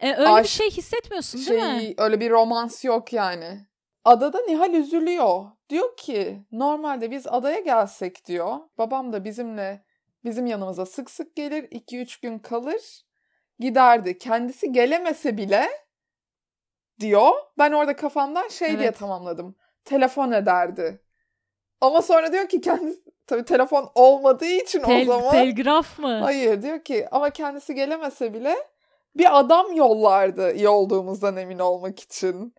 E, 0.00 0.08
öyle 0.12 0.30
bir 0.30 0.34
Aşk 0.38 0.50
şey 0.50 0.70
hissetmiyorsun 0.70 1.46
değil 1.46 1.62
mi? 1.62 1.80
şey, 1.80 1.94
öyle 1.98 2.20
bir 2.20 2.30
romans 2.30 2.84
yok 2.84 3.12
yani. 3.12 3.66
Adada 4.04 4.40
Nihal 4.40 4.74
üzülüyor. 4.74 5.44
Diyor 5.68 5.96
ki 5.96 6.46
normalde 6.52 7.10
biz 7.10 7.26
adaya 7.26 7.60
gelsek 7.60 8.26
diyor. 8.26 8.56
Babam 8.78 9.12
da 9.12 9.24
bizimle 9.24 9.84
bizim 10.24 10.46
yanımıza 10.46 10.86
sık 10.86 11.10
sık 11.10 11.36
gelir. 11.36 11.64
2-3 11.70 12.22
gün 12.22 12.38
kalır. 12.38 13.02
Giderdi. 13.58 14.18
Kendisi 14.18 14.72
gelemese 14.72 15.36
bile 15.36 15.68
diyor. 17.00 17.32
Ben 17.58 17.72
orada 17.72 17.96
kafamdan 17.96 18.48
şey 18.48 18.68
diye 18.68 18.88
Evet. 18.88 18.98
tamamladım. 18.98 19.56
Telefon 19.84 20.32
ederdi. 20.32 21.02
Ama 21.80 22.02
sonra 22.02 22.32
diyor 22.32 22.48
ki 22.48 22.60
kendisi 22.60 23.00
tabii 23.26 23.44
telefon 23.44 23.90
olmadığı 23.94 24.44
için 24.46 24.80
o 24.80 24.86
Tel- 24.86 25.06
zaman 25.06 25.30
telgraf 25.30 25.98
mı? 25.98 26.18
Hayır 26.22 26.62
diyor 26.62 26.84
ki 26.84 27.06
ama 27.10 27.30
kendisi 27.30 27.74
gelemese 27.74 28.34
bile 28.34 28.56
bir 29.16 29.38
adam 29.38 29.72
yollardı 29.74 30.52
iyi 30.54 30.68
olduğumuzdan 30.68 31.36
emin 31.36 31.58
olmak 31.58 32.00
için. 32.00 32.54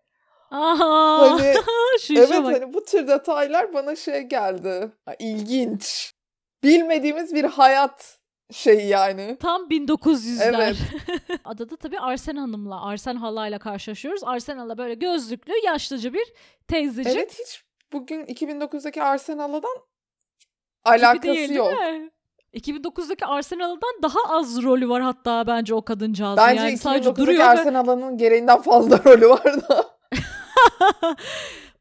Aha. 0.50 1.30
Hani 1.30 1.54
Şu 2.00 2.14
evet 2.14 2.30
bak. 2.30 2.54
hani 2.54 2.74
bu 2.74 2.84
tür 2.84 3.08
detaylar 3.08 3.74
bana 3.74 3.96
şey 3.96 4.20
geldi. 4.20 4.90
Ha, 5.04 5.14
İlginç. 5.18 6.12
Bilmediğimiz 6.64 7.34
bir 7.34 7.44
hayat 7.44 8.18
şeyi 8.52 8.88
yani. 8.88 9.36
Tam 9.40 9.62
1900'ler. 9.62 10.56
Evet. 10.56 10.76
Adada 11.44 11.76
tabii 11.76 12.00
Arsen 12.00 12.36
Hanım'la, 12.36 12.86
Arsen 12.86 13.16
Hala'yla 13.16 13.58
karşılaşıyoruz. 13.58 14.24
Arsen 14.24 14.58
Hala 14.58 14.78
böyle 14.78 14.94
gözlüklü, 14.94 15.52
yaşlıca 15.64 16.12
bir 16.12 16.32
teyzecik. 16.68 17.12
Evet 17.16 17.40
hiç 17.40 17.64
bugün 17.92 18.26
2009'daki 18.26 19.02
Arsenal'dan 19.02 19.76
alakası 20.84 21.22
değil, 21.22 21.48
değil 21.48 21.58
yok. 21.58 21.72
mi? 21.72 22.10
2009'daki 22.54 23.26
Arsenal'dan 23.26 24.02
daha 24.02 24.18
az 24.28 24.62
rolü 24.62 24.88
var 24.88 25.02
hatta 25.02 25.46
bence 25.46 25.74
o 25.74 25.84
kadıncağızın. 25.84 26.36
Bence 26.36 26.62
yani 26.62 26.78
sadece 26.78 27.08
2009'daki 27.08 27.20
duruyor 27.20 27.38
ve 27.38 27.44
Arsenal'ın 27.44 28.18
gereğinden 28.18 28.62
fazla 28.62 28.98
rolü 29.04 29.28
vardı. 29.28 29.86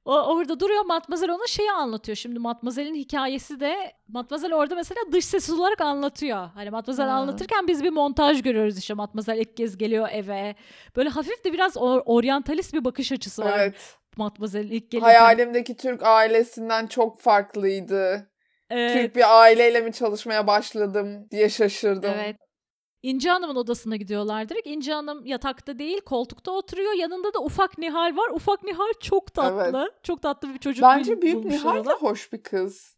o, 0.06 0.14
orada 0.36 0.60
duruyor 0.60 0.86
Matmazel 0.86 1.30
ona 1.32 1.48
şeyi 1.48 1.72
anlatıyor. 1.72 2.16
Şimdi 2.16 2.40
Matmazel'in 2.40 2.96
hikayesi 2.96 3.60
de 3.60 3.76
Matmazel 4.08 4.54
orada 4.54 4.76
mesela 4.76 5.02
dış 5.12 5.26
ses 5.26 5.50
olarak 5.50 5.82
anlatıyor. 5.82 6.50
Hani 6.54 6.70
Matmazel 6.70 7.06
Hmm. 7.06 7.14
anlatırken 7.16 7.68
biz 7.68 7.84
bir 7.84 7.90
montaj 7.90 8.42
görüyoruz 8.42 8.78
işte. 8.78 8.94
Matmazel 8.94 9.38
ilk 9.38 9.58
kez 9.58 9.78
geliyor 9.78 10.08
eve. 10.12 10.56
Böyle 10.96 11.10
hafif 11.10 11.46
de 11.46 11.54
biraz 11.54 11.76
or- 11.76 12.04
oryantalist 12.06 12.74
bir 12.74 12.86
bakış 12.86 13.12
açısı 13.12 13.46
var. 13.46 13.60
evet. 13.60 13.96
Matmazel 14.18 14.64
ilk 14.64 14.92
gelirken. 14.92 15.08
Hayalimdeki 15.10 15.78
Türk 15.78 16.04
ailesinden 16.04 16.88
çok 16.88 17.20
farklıydı. 17.20 18.28
Evet. 18.70 18.94
Türk 18.94 19.16
bir 19.16 19.42
aileyle 19.42 19.82
mi 19.82 19.94
çalışmaya 19.94 20.48
başladım 20.48 21.28
diye 21.32 21.50
şaşırdım. 21.50 22.12
Evet. 22.16 22.36
İnci 23.04 23.30
Hanım'ın 23.30 23.56
odasına 23.56 23.96
gidiyorlar 23.96 24.50
direkt. 24.50 24.68
İnci 24.68 24.94
Hanım 24.94 25.26
yatakta 25.26 25.80
değil 25.80 26.02
koltukta 26.02 26.52
oturuyor. 26.52 26.94
Yanında 26.94 27.34
da 27.34 27.40
ufak 27.40 27.78
Nihal 27.78 28.18
var. 28.18 28.30
Ufak 28.30 28.64
Nihal 28.64 28.94
çok 29.00 29.34
tatlı. 29.34 29.82
Evet. 29.84 30.04
Çok 30.04 30.22
tatlı 30.22 30.54
bir 30.54 30.60
çocuk. 30.60 30.84
Bence 30.84 31.22
büyük 31.22 31.46
Nihal 31.46 31.86
de 31.86 31.94
hoş 31.94 32.34
bir 32.34 32.44
kız. 32.44 32.96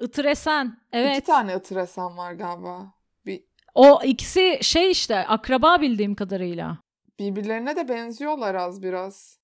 Itıresen. 0.00 0.80
Evet. 0.92 1.16
İki 1.16 1.26
tane 1.26 1.56
Itıresen 1.56 2.16
var 2.16 2.32
galiba. 2.32 2.94
Bir... 3.26 3.44
O 3.74 4.00
ikisi 4.04 4.58
şey 4.62 4.90
işte 4.90 5.26
akraba 5.26 5.80
bildiğim 5.80 6.14
kadarıyla. 6.14 6.78
Birbirlerine 7.18 7.76
de 7.76 7.88
benziyorlar 7.88 8.54
az 8.54 8.82
biraz. 8.82 9.38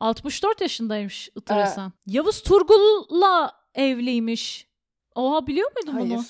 64 0.00 0.60
yaşındaymış 0.60 1.28
Itıresen. 1.36 1.88
Ee, 1.88 1.92
Yavuz 2.06 2.42
Turgul'la 2.42 3.52
evliymiş. 3.74 4.68
Oha 5.14 5.46
biliyor 5.46 5.70
muydun 5.76 5.92
Hayır. 5.92 6.10
bunu? 6.10 6.24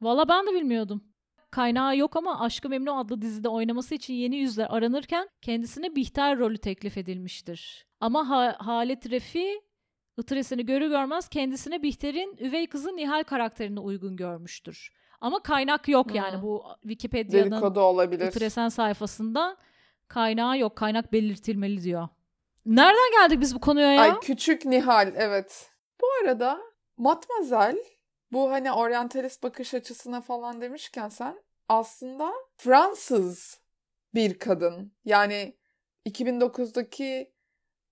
Valla 0.00 0.28
ben 0.28 0.46
de 0.46 0.54
bilmiyordum. 0.54 1.07
Kaynağı 1.50 1.96
yok 1.96 2.16
ama 2.16 2.40
Aşkı 2.40 2.68
Memnu 2.68 2.98
adlı 2.98 3.22
dizide 3.22 3.48
oynaması 3.48 3.94
için 3.94 4.14
yeni 4.14 4.36
yüzler 4.36 4.66
aranırken 4.70 5.28
kendisine 5.42 5.96
Bihter 5.96 6.38
rolü 6.38 6.58
teklif 6.58 6.98
edilmiştir. 6.98 7.86
Ama 8.00 8.28
ha- 8.28 8.56
Halet 8.58 9.10
Refi 9.10 9.60
Itresini 10.18 10.66
görü 10.66 10.88
görmez 10.88 11.28
kendisine 11.28 11.82
Bihter'in 11.82 12.36
üvey 12.36 12.66
kızı 12.66 12.96
Nihal 12.96 13.24
karakterine 13.24 13.80
uygun 13.80 14.16
görmüştür. 14.16 14.92
Ama 15.20 15.42
kaynak 15.42 15.88
yok 15.88 16.14
yani 16.14 16.34
hmm. 16.34 16.42
bu 16.42 16.64
Wikipedia'nın 16.82 17.50
Dedikodu 17.50 17.80
olabilir. 17.80 18.26
Itresen 18.26 18.68
sayfasında 18.68 19.56
kaynağı 20.08 20.58
yok. 20.58 20.76
Kaynak 20.76 21.12
belirtilmeli 21.12 21.82
diyor. 21.82 22.08
Nereden 22.66 23.12
geldik 23.12 23.40
biz 23.40 23.54
bu 23.54 23.60
konuya 23.60 23.92
ya? 23.92 24.02
Ay 24.02 24.20
küçük 24.20 24.64
Nihal 24.64 25.12
evet. 25.16 25.70
Bu 26.00 26.06
arada 26.22 26.60
Matmazel 26.96 27.76
bu 28.32 28.50
hani 28.50 28.72
oryantalist 28.72 29.42
bakış 29.42 29.74
açısına 29.74 30.20
falan 30.20 30.60
demişken 30.60 31.08
sen 31.08 31.42
aslında 31.68 32.32
Fransız 32.56 33.60
bir 34.14 34.38
kadın. 34.38 34.92
Yani 35.04 35.56
2009'daki 36.06 37.32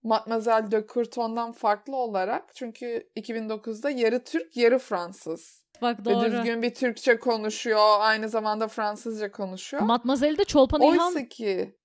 Mademoiselle 0.02 0.70
de 0.70 0.86
Courton'dan 0.92 1.52
farklı 1.52 1.96
olarak 1.96 2.54
çünkü 2.54 3.10
2009'da 3.16 3.90
yarı 3.90 4.24
Türk 4.24 4.56
yarı 4.56 4.78
Fransız. 4.78 5.64
Bak 5.82 6.04
doğru. 6.04 6.22
Ve 6.22 6.32
düzgün 6.32 6.62
bir 6.62 6.74
Türkçe 6.74 7.18
konuşuyor. 7.18 7.96
Aynı 8.00 8.28
zamanda 8.28 8.68
Fransızca 8.68 9.32
konuşuyor. 9.32 9.82
Mademoiselle 9.82 10.38
de 10.38 10.44
Çolpan 10.44 10.82
İlhan 10.82 11.14
Oysa 11.14 11.28
ki 11.28 11.76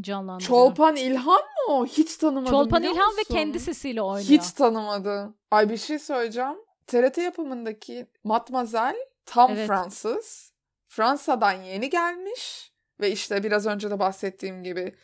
canlandırıyor. 0.00 0.48
Çolpan 0.48 0.96
İlhan 0.96 1.40
mı 1.40 1.74
o? 1.74 1.86
Hiç 1.86 2.16
tanımadım 2.16 2.50
Çolpan 2.50 2.82
İlhan 2.82 2.94
musun? 2.94 3.18
ve 3.18 3.34
kendi 3.34 3.60
sesiyle 3.60 4.02
oynuyor. 4.02 4.28
Hiç 4.28 4.50
tanımadı. 4.50 5.34
Ay 5.50 5.70
bir 5.70 5.76
şey 5.76 5.98
söyleyeceğim. 5.98 6.56
TRT 6.86 7.18
yapımındaki 7.18 8.06
Matmazel 8.24 8.96
tam 9.26 9.50
evet. 9.52 9.66
Fransız. 9.66 10.52
Fransa'dan 10.88 11.52
yeni 11.52 11.90
gelmiş 11.90 12.72
ve 13.00 13.10
işte 13.10 13.42
biraz 13.42 13.66
önce 13.66 13.90
de 13.90 13.98
bahsettiğim 13.98 14.62
gibi 14.62 14.94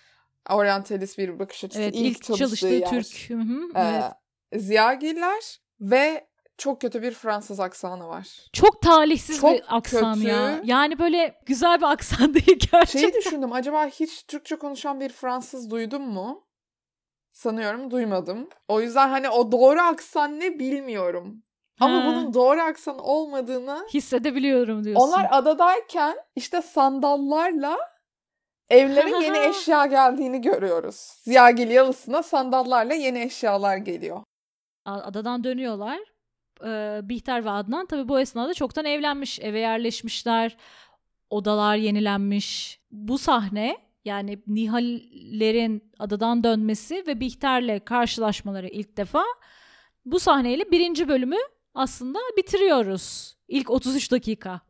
oryantalist 0.51 1.19
bir 1.19 1.39
bakış 1.39 1.65
açısı. 1.65 1.83
Evet, 1.83 1.95
ilk, 1.95 2.17
ilk 2.17 2.23
çalıştığı, 2.23 2.47
çalıştığı 2.47 2.67
yer. 2.67 2.91
Türk. 2.91 3.31
Hı 3.31 3.35
hı, 3.35 3.69
ee, 3.75 3.81
evet. 3.81 4.13
Ziyagiller 4.63 5.61
ve 5.81 6.29
çok 6.59 6.81
kötü 6.81 7.03
bir 7.03 7.13
Fransız 7.13 7.61
aksanı 7.61 8.09
var. 8.09 8.29
Çok 8.53 8.83
talihsiz 8.83 9.41
çok 9.41 9.53
bir 9.53 9.77
aksan 9.77 10.15
kötü. 10.15 10.29
ya. 10.29 10.61
Yani 10.65 10.99
böyle 10.99 11.41
güzel 11.47 11.79
bir 11.81 11.87
aksan 11.87 12.35
değil 12.35 12.59
gerçekten. 12.73 13.01
Şeyi 13.01 13.15
düşündüm 13.15 13.53
acaba 13.53 13.87
hiç 13.87 14.27
Türkçe 14.27 14.57
konuşan 14.57 15.01
bir 15.01 15.09
Fransız 15.09 15.71
duydum 15.71 16.03
mu? 16.03 16.45
Sanıyorum 17.33 17.91
duymadım. 17.91 18.49
O 18.69 18.81
yüzden 18.81 19.09
hani 19.09 19.29
o 19.29 19.53
doğru 19.53 19.81
aksan 19.81 20.41
ne 20.41 20.59
bilmiyorum. 20.59 21.43
Ama 21.81 22.07
bunun 22.07 22.35
doğru 22.35 22.61
aksan 22.61 22.99
olmadığını 22.99 23.87
hissedebiliyorum 23.95 24.85
diyorsun. 24.85 25.09
Onlar 25.09 25.29
adadayken 25.31 26.17
işte 26.37 26.63
sandallarla 26.63 27.77
evlere 28.69 29.11
yeni 29.25 29.39
eşya 29.39 29.87
geldiğini 29.87 30.41
görüyoruz. 30.41 30.97
Ziyagil 31.23 31.71
yalısına 31.71 32.23
sandallarla 32.23 32.95
yeni 32.95 33.21
eşyalar 33.21 33.77
geliyor. 33.77 34.23
Adadan 34.85 35.45
dönüyorlar. 35.45 35.99
Ee, 36.65 37.01
Bihter 37.03 37.45
ve 37.45 37.51
Adnan 37.51 37.87
tabii 37.87 38.09
bu 38.09 38.21
esnada 38.21 38.55
çoktan 38.55 38.85
evlenmiş, 38.85 39.41
eve 39.41 39.61
yerleşmişler. 39.61 40.57
Odalar 41.31 41.77
yenilenmiş. 41.77 42.81
Bu 42.91 43.19
sahne 43.19 43.77
yani 44.05 44.43
Nihal'lerin 44.47 45.93
adadan 45.99 46.45
dönmesi 46.45 47.05
ve 47.07 47.21
Bihter'le 47.21 47.81
karşılaşmaları 47.85 48.69
ilk 48.69 48.97
defa 48.97 49.25
bu 50.05 50.21
sahneyle 50.21 50.71
birinci 50.71 51.09
bölümü 51.09 51.37
aslında 51.75 52.19
bitiriyoruz. 52.37 53.37
İlk 53.49 53.71
33 53.71 54.13
dakika. 54.13 54.61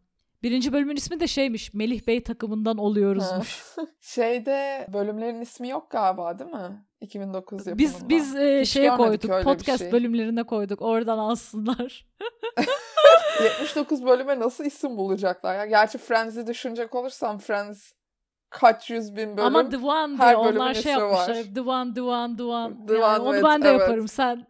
Birinci 0.42 0.72
bölümün 0.72 0.96
ismi 0.96 1.20
de 1.20 1.26
şeymiş. 1.26 1.74
Melih 1.74 2.06
Bey 2.06 2.22
takımından 2.22 2.78
oluyoruzmuş. 2.78 3.64
Şeyde 4.00 4.86
bölümlerin 4.92 5.40
ismi 5.40 5.68
yok 5.68 5.90
galiba 5.90 6.38
değil 6.38 6.50
mi? 6.50 6.84
2009 7.00 7.66
yapımında. 7.66 7.78
Biz 7.78 8.08
biz 8.08 8.36
e, 8.36 8.64
şeye 8.64 8.90
koyduk. 8.90 9.44
Podcast 9.44 9.78
şey. 9.82 9.92
bölümlerine 9.92 10.42
koyduk. 10.42 10.82
Oradan 10.82 11.18
alsınlar. 11.18 12.06
79 13.42 14.04
bölüme 14.04 14.40
nasıl 14.40 14.64
isim 14.64 14.96
bulacaklar 14.96 15.54
ya? 15.54 15.66
Gerçi 15.66 15.98
Friends'i 15.98 16.46
düşünecek 16.46 16.94
olursam 16.94 17.38
Friends 17.38 17.92
kaç 18.50 18.90
yüz 18.90 19.16
bin 19.16 19.36
bölüm. 19.36 19.46
Ama 19.46 19.68
The 19.68 19.76
One 19.76 20.18
diye 20.18 20.36
onlar 20.36 20.74
şey 20.74 20.92
yapmışlar. 20.92 21.36
Var. 21.36 21.44
The 21.54 21.60
One, 21.60 21.94
The 21.94 22.02
One, 22.02 22.36
The 22.36 22.42
One. 22.42 22.86
The 22.86 22.94
yani 22.94 23.22
one 23.22 23.38
onu 23.38 23.44
ben 23.44 23.62
de 23.62 23.68
evet. 23.68 23.80
yaparım 23.80 24.08
sen. 24.08 24.46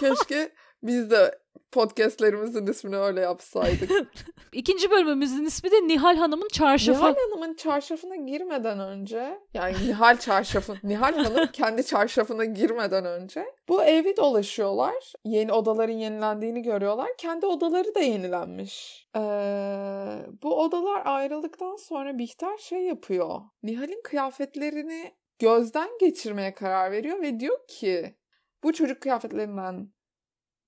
Keşke 0.00 0.52
biz 0.82 1.10
de 1.10 1.38
podcastlerimizin 1.72 2.66
ismini 2.66 2.96
öyle 2.96 3.20
yapsaydık. 3.20 3.90
İkinci 4.52 4.90
bölümümüzün 4.90 5.44
ismi 5.44 5.70
de 5.70 5.76
Nihal 5.76 6.16
Hanım'ın 6.16 6.48
çarşafı. 6.48 6.98
Nihal 6.98 7.14
Hanım'ın 7.14 7.54
çarşafına 7.54 8.16
girmeden 8.16 8.80
önce 8.80 9.38
yani 9.54 9.74
Nihal 9.86 10.18
çarşafı 10.18 10.74
Nihal 10.82 11.14
Hanım 11.14 11.46
kendi 11.52 11.86
çarşafına 11.86 12.44
girmeden 12.44 13.04
önce 13.04 13.44
bu 13.68 13.82
evi 13.82 14.16
dolaşıyorlar. 14.16 15.12
Yeni 15.24 15.52
odaların 15.52 15.94
yenilendiğini 15.94 16.62
görüyorlar. 16.62 17.08
Kendi 17.18 17.46
odaları 17.46 17.94
da 17.94 18.00
yenilenmiş. 18.00 19.06
Ee, 19.16 19.20
bu 20.42 20.60
odalar 20.62 21.02
ayrıldıktan 21.04 21.76
sonra 21.76 22.18
Bihter 22.18 22.58
şey 22.58 22.82
yapıyor. 22.82 23.40
Nihal'in 23.62 24.00
kıyafetlerini 24.04 25.12
gözden 25.38 25.88
geçirmeye 26.00 26.54
karar 26.54 26.92
veriyor 26.92 27.22
ve 27.22 27.40
diyor 27.40 27.58
ki 27.68 28.14
bu 28.64 28.72
çocuk 28.72 29.00
kıyafetlerinden 29.00 29.88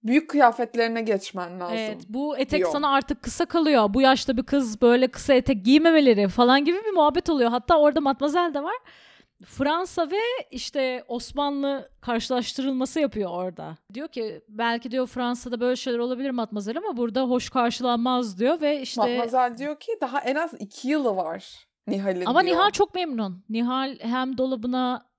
büyük 0.02 0.30
kıyafetlerine 0.30 1.02
geçmen 1.02 1.60
lazım. 1.60 1.76
Evet 1.76 2.02
bu 2.08 2.38
etek 2.38 2.58
diyor. 2.58 2.72
sana 2.72 2.92
artık 2.92 3.22
kısa 3.22 3.44
kalıyor. 3.44 3.94
Bu 3.94 4.00
yaşta 4.00 4.36
bir 4.36 4.42
kız 4.42 4.82
böyle 4.82 5.08
kısa 5.08 5.34
etek 5.34 5.64
giymemeleri 5.64 6.28
falan 6.28 6.64
gibi 6.64 6.78
bir 6.86 6.92
muhabbet 6.92 7.30
oluyor. 7.30 7.50
Hatta 7.50 7.78
orada 7.78 8.00
Matmazel 8.00 8.54
de 8.54 8.62
var. 8.62 8.76
Fransa 9.44 10.10
ve 10.10 10.20
işte 10.50 11.04
Osmanlı 11.08 11.90
karşılaştırılması 12.00 13.00
yapıyor 13.00 13.30
orada. 13.30 13.76
Diyor 13.94 14.08
ki 14.08 14.42
belki 14.48 14.90
diyor 14.90 15.06
Fransa'da 15.06 15.60
böyle 15.60 15.76
şeyler 15.76 15.98
olabilir 15.98 16.30
Matmazel 16.30 16.78
ama 16.78 16.96
burada 16.96 17.22
hoş 17.22 17.50
karşılanmaz 17.50 18.38
diyor 18.38 18.60
ve 18.60 18.80
işte... 18.80 19.00
Matmazel 19.00 19.58
diyor 19.58 19.80
ki 19.80 19.92
daha 20.00 20.20
en 20.20 20.34
az 20.34 20.54
iki 20.58 20.88
yılı 20.88 21.16
var 21.16 21.66
Nihal'in 21.86 22.26
Ama 22.26 22.44
diyor. 22.44 22.56
Nihal 22.56 22.70
çok 22.70 22.94
memnun. 22.94 23.44
Nihal 23.48 23.96
hem 24.00 24.38
dolabına 24.38 25.09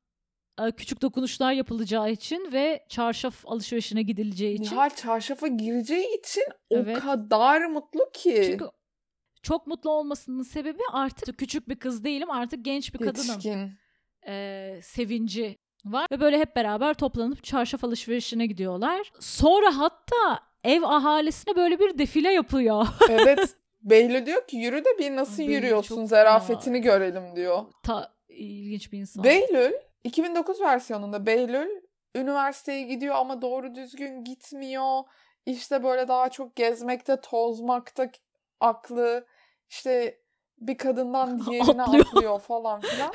küçük 0.77 1.01
dokunuşlar 1.01 1.51
yapılacağı 1.51 2.11
için 2.11 2.49
ve 2.53 2.85
çarşaf 2.89 3.43
alışverişine 3.45 4.01
gidileceği 4.01 4.55
için. 4.55 4.75
Nihal 4.75 4.89
çarşafa 4.89 5.47
gireceği 5.47 6.19
için 6.19 6.43
evet. 6.71 6.97
o 6.97 6.99
kadar 6.99 7.65
mutlu 7.65 8.09
ki. 8.13 8.43
Çünkü 8.45 8.65
çok 9.41 9.67
mutlu 9.67 9.89
olmasının 9.89 10.43
sebebi 10.43 10.81
artık 10.91 11.37
küçük 11.37 11.69
bir 11.69 11.75
kız 11.75 12.03
değilim 12.03 12.31
artık 12.31 12.65
genç 12.65 12.93
bir 12.93 12.99
kadınım. 12.99 13.27
Yetişkin. 13.27 13.71
Ee, 14.27 14.79
sevinci 14.83 15.57
var 15.85 16.07
ve 16.11 16.19
böyle 16.19 16.39
hep 16.39 16.55
beraber 16.55 16.93
toplanıp 16.93 17.43
çarşaf 17.43 17.83
alışverişine 17.83 18.45
gidiyorlar. 18.45 19.11
Sonra 19.19 19.77
hatta 19.77 20.39
ev 20.63 20.83
ahalisine 20.83 21.55
böyle 21.55 21.79
bir 21.79 21.97
defile 21.97 22.33
yapıyor. 22.33 22.87
Evet. 23.09 23.55
Behlül 23.81 24.25
diyor 24.25 24.47
ki 24.47 24.57
yürü 24.57 24.85
de 24.85 24.89
bir 24.99 25.15
nasıl 25.15 25.43
Behlül 25.43 25.53
yürüyorsun 25.53 26.05
zarafetini 26.05 26.77
ya. 26.77 26.83
görelim 26.83 27.35
diyor. 27.35 27.65
Ta 27.83 28.13
ilginç 28.29 28.91
bir 28.91 28.99
insan. 28.99 29.23
Behlül 29.23 29.71
2009 30.03 30.61
versiyonunda 30.61 31.25
Behlül 31.25 31.81
üniversiteye 32.15 32.81
gidiyor 32.81 33.15
ama 33.15 33.41
doğru 33.41 33.75
düzgün 33.75 34.23
gitmiyor. 34.23 35.03
İşte 35.45 35.83
böyle 35.83 36.07
daha 36.07 36.29
çok 36.29 36.55
gezmekte, 36.55 37.21
tozmakta 37.21 38.11
aklı 38.59 39.27
işte 39.69 40.21
bir 40.57 40.77
kadından 40.77 41.45
diğerine 41.45 41.83
atlıyor, 41.83 42.05
atlıyor 42.05 42.39
falan 42.39 42.81
filan. 42.81 43.11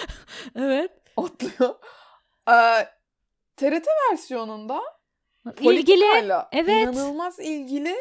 evet. 0.56 0.90
Atlıyor. 1.16 1.74
Ee, 2.48 2.88
TRT 3.56 3.86
versiyonunda 4.10 4.80
ilgili 5.60 6.04
evet. 6.52 6.88
inanılmaz 6.88 7.38
ilgili 7.38 7.96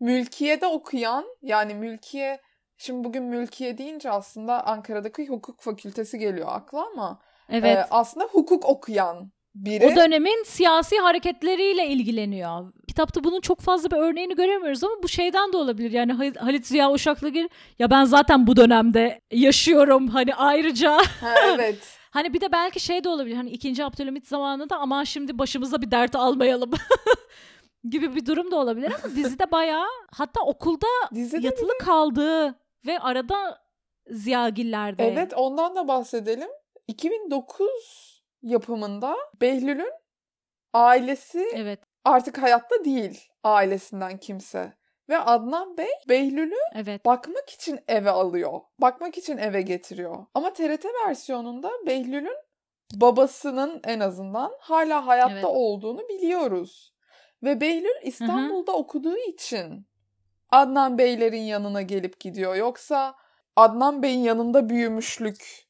mülkiyede 0.00 0.66
okuyan 0.66 1.24
yani 1.42 1.74
mülkiye 1.74 2.40
şimdi 2.76 3.04
bugün 3.04 3.22
mülkiye 3.22 3.78
deyince 3.78 4.10
aslında 4.10 4.66
Ankara'daki 4.66 5.26
hukuk 5.26 5.60
fakültesi 5.60 6.18
geliyor 6.18 6.48
akla 6.50 6.86
ama 6.86 7.20
Evet. 7.48 7.78
E, 7.78 7.86
aslında 7.90 8.24
hukuk 8.24 8.64
okuyan 8.64 9.32
biri. 9.54 9.86
O 9.86 9.96
dönemin 9.96 10.44
siyasi 10.44 10.98
hareketleriyle 10.98 11.86
ilgileniyor. 11.86 12.72
Kitapta 12.88 13.24
bunun 13.24 13.40
çok 13.40 13.60
fazla 13.60 13.90
bir 13.90 13.96
örneğini 13.96 14.34
göremiyoruz 14.34 14.84
ama 14.84 14.94
bu 15.02 15.08
şeyden 15.08 15.52
de 15.52 15.56
olabilir. 15.56 15.90
Yani 15.90 16.12
Halit 16.38 16.66
Ziya 16.66 16.92
Uşaklıgil 16.92 17.48
ya 17.78 17.90
ben 17.90 18.04
zaten 18.04 18.46
bu 18.46 18.56
dönemde 18.56 19.20
yaşıyorum 19.32 20.08
hani 20.08 20.34
ayrıca. 20.34 20.92
Ha, 20.92 21.34
evet. 21.54 21.98
hani 22.10 22.34
bir 22.34 22.40
de 22.40 22.52
belki 22.52 22.80
şey 22.80 23.04
de 23.04 23.08
olabilir. 23.08 23.36
Hani 23.36 23.50
ikinci 23.50 23.84
Abdülhamit 23.84 24.28
zamanında 24.28 24.78
ama 24.78 25.04
şimdi 25.04 25.38
başımıza 25.38 25.82
bir 25.82 25.90
dert 25.90 26.16
almayalım. 26.16 26.70
gibi 27.90 28.14
bir 28.14 28.26
durum 28.26 28.50
da 28.50 28.56
olabilir 28.56 28.92
ama 29.04 29.16
dizide 29.16 29.50
bayağı 29.50 29.86
hatta 30.12 30.40
okulda 30.40 30.86
Dizide 31.14 31.46
yatılı 31.46 31.78
kaldığı 31.78 32.54
ve 32.86 32.98
arada 32.98 33.64
Ziyagillerde. 34.10 35.08
Evet 35.08 35.32
ondan 35.36 35.76
da 35.76 35.88
bahsedelim. 35.88 36.48
2009 36.88 38.22
yapımında 38.42 39.16
Behlül'ün 39.40 39.92
ailesi 40.72 41.46
Evet. 41.54 41.80
artık 42.04 42.38
hayatta 42.38 42.84
değil 42.84 43.28
ailesinden 43.44 44.18
kimse. 44.18 44.72
Ve 45.08 45.18
Adnan 45.18 45.76
Bey 45.76 45.90
Behlül'ü 46.08 46.56
Evet. 46.74 47.04
bakmak 47.06 47.50
için 47.50 47.80
eve 47.88 48.10
alıyor. 48.10 48.60
Bakmak 48.78 49.18
için 49.18 49.38
eve 49.38 49.62
getiriyor. 49.62 50.26
Ama 50.34 50.52
TRT 50.52 50.84
versiyonunda 51.06 51.70
Behlül'ün 51.86 52.36
babasının 52.94 53.80
en 53.84 54.00
azından 54.00 54.52
hala 54.60 55.06
hayatta 55.06 55.32
Evet. 55.32 55.44
olduğunu 55.44 56.08
biliyoruz. 56.08 56.94
Ve 57.42 57.60
Behlül 57.60 58.02
İstanbul'da 58.02 58.72
okuduğu 58.72 59.16
için 59.16 59.86
Adnan 60.50 60.98
Beylerin 60.98 61.42
yanına 61.42 61.82
gelip 61.82 62.20
gidiyor. 62.20 62.54
Yoksa 62.54 63.14
Adnan 63.56 64.02
Bey'in 64.02 64.18
yanında 64.18 64.68
büyümüşlük 64.68 65.63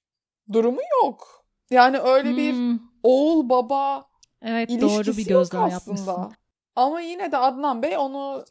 durumu 0.52 0.80
yok. 1.04 1.44
Yani 1.70 1.98
öyle 1.98 2.37
bir 2.37 2.52
Hmm, 2.52 2.78
oğul 3.02 3.48
baba 3.48 4.04
Evet 4.42 4.70
ilişkisi 4.70 5.07
doğru 5.07 5.16
bir 5.16 5.30
yok 5.30 5.40
gözlem 5.40 5.62
aslında. 5.62 6.00
yapmışsın. 6.00 6.33
Ama 6.76 7.00
yine 7.00 7.33
de 7.33 7.37
Adnan 7.37 7.83
Bey 7.83 7.96
onu 7.98 8.44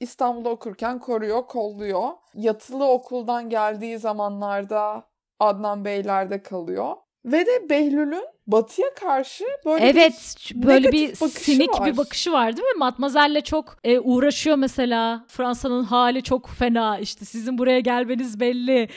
İstanbul'da 0.00 0.48
okurken 0.50 0.98
koruyor, 0.98 1.46
kolluyor. 1.46 2.08
Yatılı 2.34 2.84
okuldan 2.88 3.50
geldiği 3.50 3.98
zamanlarda 3.98 5.08
Adnan 5.40 5.84
Beylerde 5.84 6.42
kalıyor. 6.42 6.96
Ve 7.24 7.46
de 7.46 7.70
Behlül'ün 7.70 8.24
Batı'ya 8.46 8.94
karşı 8.94 9.44
böyle 9.64 9.84
Evet 9.88 10.36
bir 10.54 10.66
böyle 10.66 10.92
bir 10.92 11.08
bakışı 11.20 11.28
sinik 11.40 11.80
var. 11.80 11.86
bir 11.86 11.96
bakışı 11.96 12.32
var 12.32 12.56
değil 12.56 12.68
mi? 12.68 12.78
Matmazel'le 12.78 13.40
çok 13.40 13.76
e, 13.84 13.98
uğraşıyor 13.98 14.56
mesela. 14.56 15.24
Fransa'nın 15.28 15.84
hali 15.84 16.22
çok 16.22 16.48
fena 16.48 16.98
işte 16.98 17.24
sizin 17.24 17.58
buraya 17.58 17.80
gelmeniz 17.80 18.40
belli. 18.40 18.88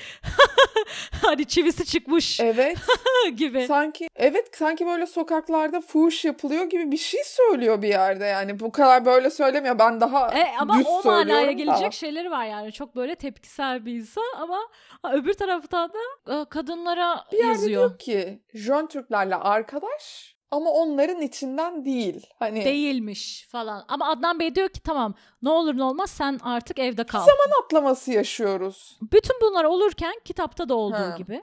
hani 1.22 1.46
çivisi 1.46 1.86
çıkmış 1.86 2.40
Evet. 2.40 2.78
gibi. 3.38 3.66
sanki 3.68 4.08
evet 4.16 4.50
sanki 4.58 4.86
böyle 4.86 5.06
sokaklarda 5.06 5.82
fuhuş 5.82 6.26
yapılıyor 6.26 6.64
gibi 6.66 6.92
bir 6.92 6.98
şey 6.98 7.22
söylüyor 7.26 7.82
bir 7.82 7.88
yerde 7.88 8.26
yani. 8.26 8.60
Bu 8.60 8.72
kadar 8.72 9.06
böyle 9.06 9.30
söylemiyor. 9.30 9.80
Ben 9.80 10.02
daha 10.02 10.28
E, 10.34 10.58
ama 10.60 10.78
düz 10.80 10.86
o 10.88 11.02
manaya 11.06 11.18
söylüyorum 11.18 11.48
da. 11.48 11.52
gelecek 11.52 11.94
şeyleri 11.94 12.32
var 12.32 12.46
yani. 12.46 12.72
Çok 12.72 12.96
böyle 12.96 13.16
tepkisel 13.16 13.86
bir 13.86 13.94
insan 13.94 14.24
ama 14.40 14.58
ha, 15.02 15.14
öbür 15.14 15.34
taraftan 15.34 15.92
da 15.94 16.42
e, 16.42 16.46
kadınlara 16.50 17.24
Bir 17.32 17.38
yerde 17.38 17.48
yazıyor. 17.52 17.70
diyor 17.90 18.00
ki 18.00 18.40
Jön 18.54 18.88
Türklerle 18.88 19.36
arkadaş 19.40 20.36
ama 20.52 20.70
onların 20.70 21.22
içinden 21.22 21.86
değil. 21.86 22.28
Hani 22.40 22.66
Değilmiş 22.66 23.48
falan. 23.52 23.86
Ama 23.88 24.10
Adnan 24.10 24.40
Bey 24.40 24.56
diyor 24.56 24.70
ki 24.70 24.80
tamam 24.84 25.14
ne 25.42 25.50
olur 25.50 25.78
ne 25.78 25.84
olmaz 25.84 26.10
sen 26.10 26.40
artık 26.44 26.80
evde 26.80 27.04
kal. 27.04 27.20
zaman 27.20 27.64
atlaması 27.64 28.12
yaşıyoruz. 28.12 28.98
Bütün 29.02 29.36
bunlar 29.42 29.64
olurken 29.64 30.14
kitapta 30.26 30.70
da 30.70 30.76
olduğu 30.76 30.96
Ha. 30.96 31.16
gibi 31.18 31.42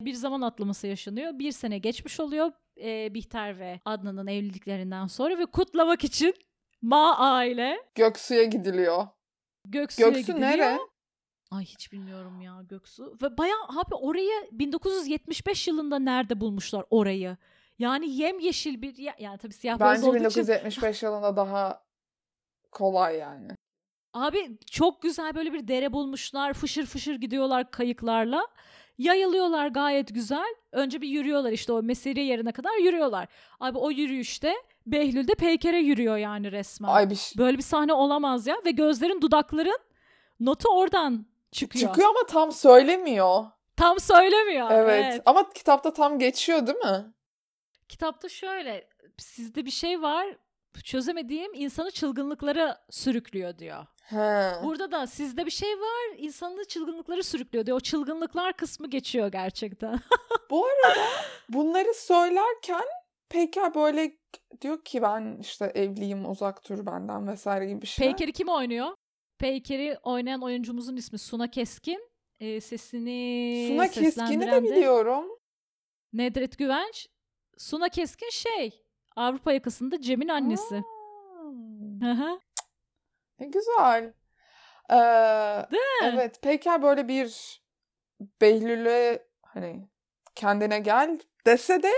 bir 0.00 0.14
zaman 0.14 0.40
atlaması 0.40 0.86
yaşanıyor. 0.86 1.38
Bir 1.38 1.52
sene 1.52 1.78
geçmiş 1.78 2.20
oluyor 2.20 2.52
e, 2.82 3.14
Bihter 3.14 3.58
ve 3.58 3.80
Adnan'ın 3.84 4.26
evliliklerinden 4.26 5.06
sonra 5.06 5.38
ve 5.38 5.46
kutlamak 5.46 6.04
için 6.04 6.34
Ma 6.82 7.16
aile 7.18 7.76
Göksu'ya 7.94 8.44
gidiliyor. 8.44 9.06
Göksu'ya 9.64 10.08
Göksu 10.08 10.20
gidiliyor. 10.32 10.50
nere? 10.50 10.78
Ay 11.50 11.64
hiç 11.64 11.92
bilmiyorum 11.92 12.40
ya 12.40 12.62
Göksu. 12.68 13.16
Ve 13.22 13.38
bayağı 13.38 13.62
abi 13.68 13.94
orayı 13.94 14.48
1975 14.52 15.68
yılında 15.68 15.98
nerede 15.98 16.40
bulmuşlar 16.40 16.84
orayı? 16.90 17.36
Yani 17.78 18.10
yemyeşil 18.10 18.82
bir 18.82 18.96
yer. 18.96 19.14
Yani 19.18 19.38
tabii 19.38 19.52
siyah 19.52 19.80
beyaz 19.80 20.04
olduğu 20.04 20.16
için. 20.16 20.24
1975 20.24 21.02
yılında 21.02 21.36
daha 21.36 21.82
kolay 22.72 23.16
yani. 23.16 23.48
Abi 24.14 24.58
çok 24.70 25.02
güzel 25.02 25.34
böyle 25.34 25.52
bir 25.52 25.68
dere 25.68 25.92
bulmuşlar. 25.92 26.52
Fışır 26.52 26.86
fışır 26.86 27.14
gidiyorlar 27.14 27.70
kayıklarla. 27.70 28.46
Yayılıyorlar 28.98 29.68
gayet 29.68 30.14
güzel. 30.14 30.54
Önce 30.72 31.00
bir 31.00 31.08
yürüyorlar 31.08 31.52
işte 31.52 31.72
o 31.72 31.82
mesire 31.82 32.22
yerine 32.22 32.52
kadar 32.52 32.76
yürüyorlar. 32.82 33.28
Abi 33.60 33.78
o 33.78 33.90
yürüyüşte 33.90 34.54
Behlül 34.86 35.28
de 35.28 35.34
Peyker'e 35.34 35.78
yürüyor 35.78 36.16
yani 36.16 36.52
resmen. 36.52 36.88
Ay 36.88 37.10
bir 37.10 37.32
Böyle 37.38 37.56
bir 37.56 37.62
sahne 37.62 37.92
olamaz 37.92 38.46
ya. 38.46 38.56
Ve 38.64 38.70
gözlerin 38.70 39.20
dudakların 39.22 39.78
notu 40.40 40.68
oradan 40.68 41.26
çıkıyor. 41.56 41.88
çıkıyor 41.88 42.08
ama 42.08 42.26
tam 42.28 42.52
söylemiyor. 42.52 43.44
Tam 43.76 44.00
söylemiyor. 44.00 44.70
Evet. 44.70 45.22
Ama 45.26 45.50
kitapta 45.52 45.92
tam 45.92 46.18
geçiyor 46.18 46.66
değil 46.66 46.78
mi? 46.78 47.14
Kitapta 47.88 48.28
şöyle 48.28 48.88
sizde 49.18 49.64
bir 49.64 49.70
şey 49.70 50.02
var 50.02 50.26
çözemediğim 50.84 51.54
insanı 51.54 51.90
çılgınlıklara 51.90 52.84
sürüklüyor 52.90 53.58
diyor. 53.58 53.86
He. 54.02 54.52
Burada 54.64 54.92
da 54.92 55.06
sizde 55.06 55.46
bir 55.46 55.50
şey 55.50 55.68
var 55.68 56.16
insanı 56.16 56.64
çılgınlıklara 56.64 57.22
sürüklüyor 57.22 57.66
diyor. 57.66 57.76
O 57.76 57.80
çılgınlıklar 57.80 58.52
kısmı 58.52 58.90
geçiyor 58.90 59.28
gerçekten. 59.28 60.00
Bu 60.50 60.66
arada 60.66 61.00
bunları 61.48 61.94
söylerken 61.94 62.84
Peyker 63.28 63.74
böyle 63.74 64.16
diyor 64.60 64.84
ki 64.84 65.02
ben 65.02 65.38
işte 65.40 65.72
evliyim 65.74 66.30
uzak 66.30 66.68
dur 66.68 66.86
benden 66.86 67.28
vesaire 67.28 67.66
gibi 67.66 67.82
bir 67.82 67.86
şey. 67.86 68.06
Peyker'i 68.06 68.32
kim 68.32 68.48
oynuyor? 68.48 68.88
Peyker'i 69.38 69.98
oynayan 70.02 70.42
oyuncumuzun 70.42 70.96
ismi 70.96 71.18
Suna 71.18 71.50
Keskin. 71.50 72.10
Ee, 72.40 72.60
sesini 72.60 73.68
Suna 73.68 73.88
Keskin'i 73.88 74.46
de 74.46 74.62
biliyorum. 74.62 75.24
Nedret 76.12 76.58
Güvenç. 76.58 77.08
Suna 77.58 77.88
Keskin 77.88 78.30
şey 78.30 78.82
Avrupa 79.16 79.52
yakasında 79.52 80.00
Cem'in 80.00 80.28
annesi. 80.28 80.74
Hı. 82.00 82.38
ne 83.38 83.46
güzel. 83.46 84.14
Ee, 84.90 84.94
Değil 85.72 85.82
mi? 85.82 86.12
evet 86.14 86.42
Peyker 86.42 86.82
böyle 86.82 87.08
bir 87.08 87.60
Behlül'e 88.40 89.26
hani 89.42 89.88
kendine 90.34 90.78
gel 90.78 91.18
dese 91.46 91.82
de 91.82 91.92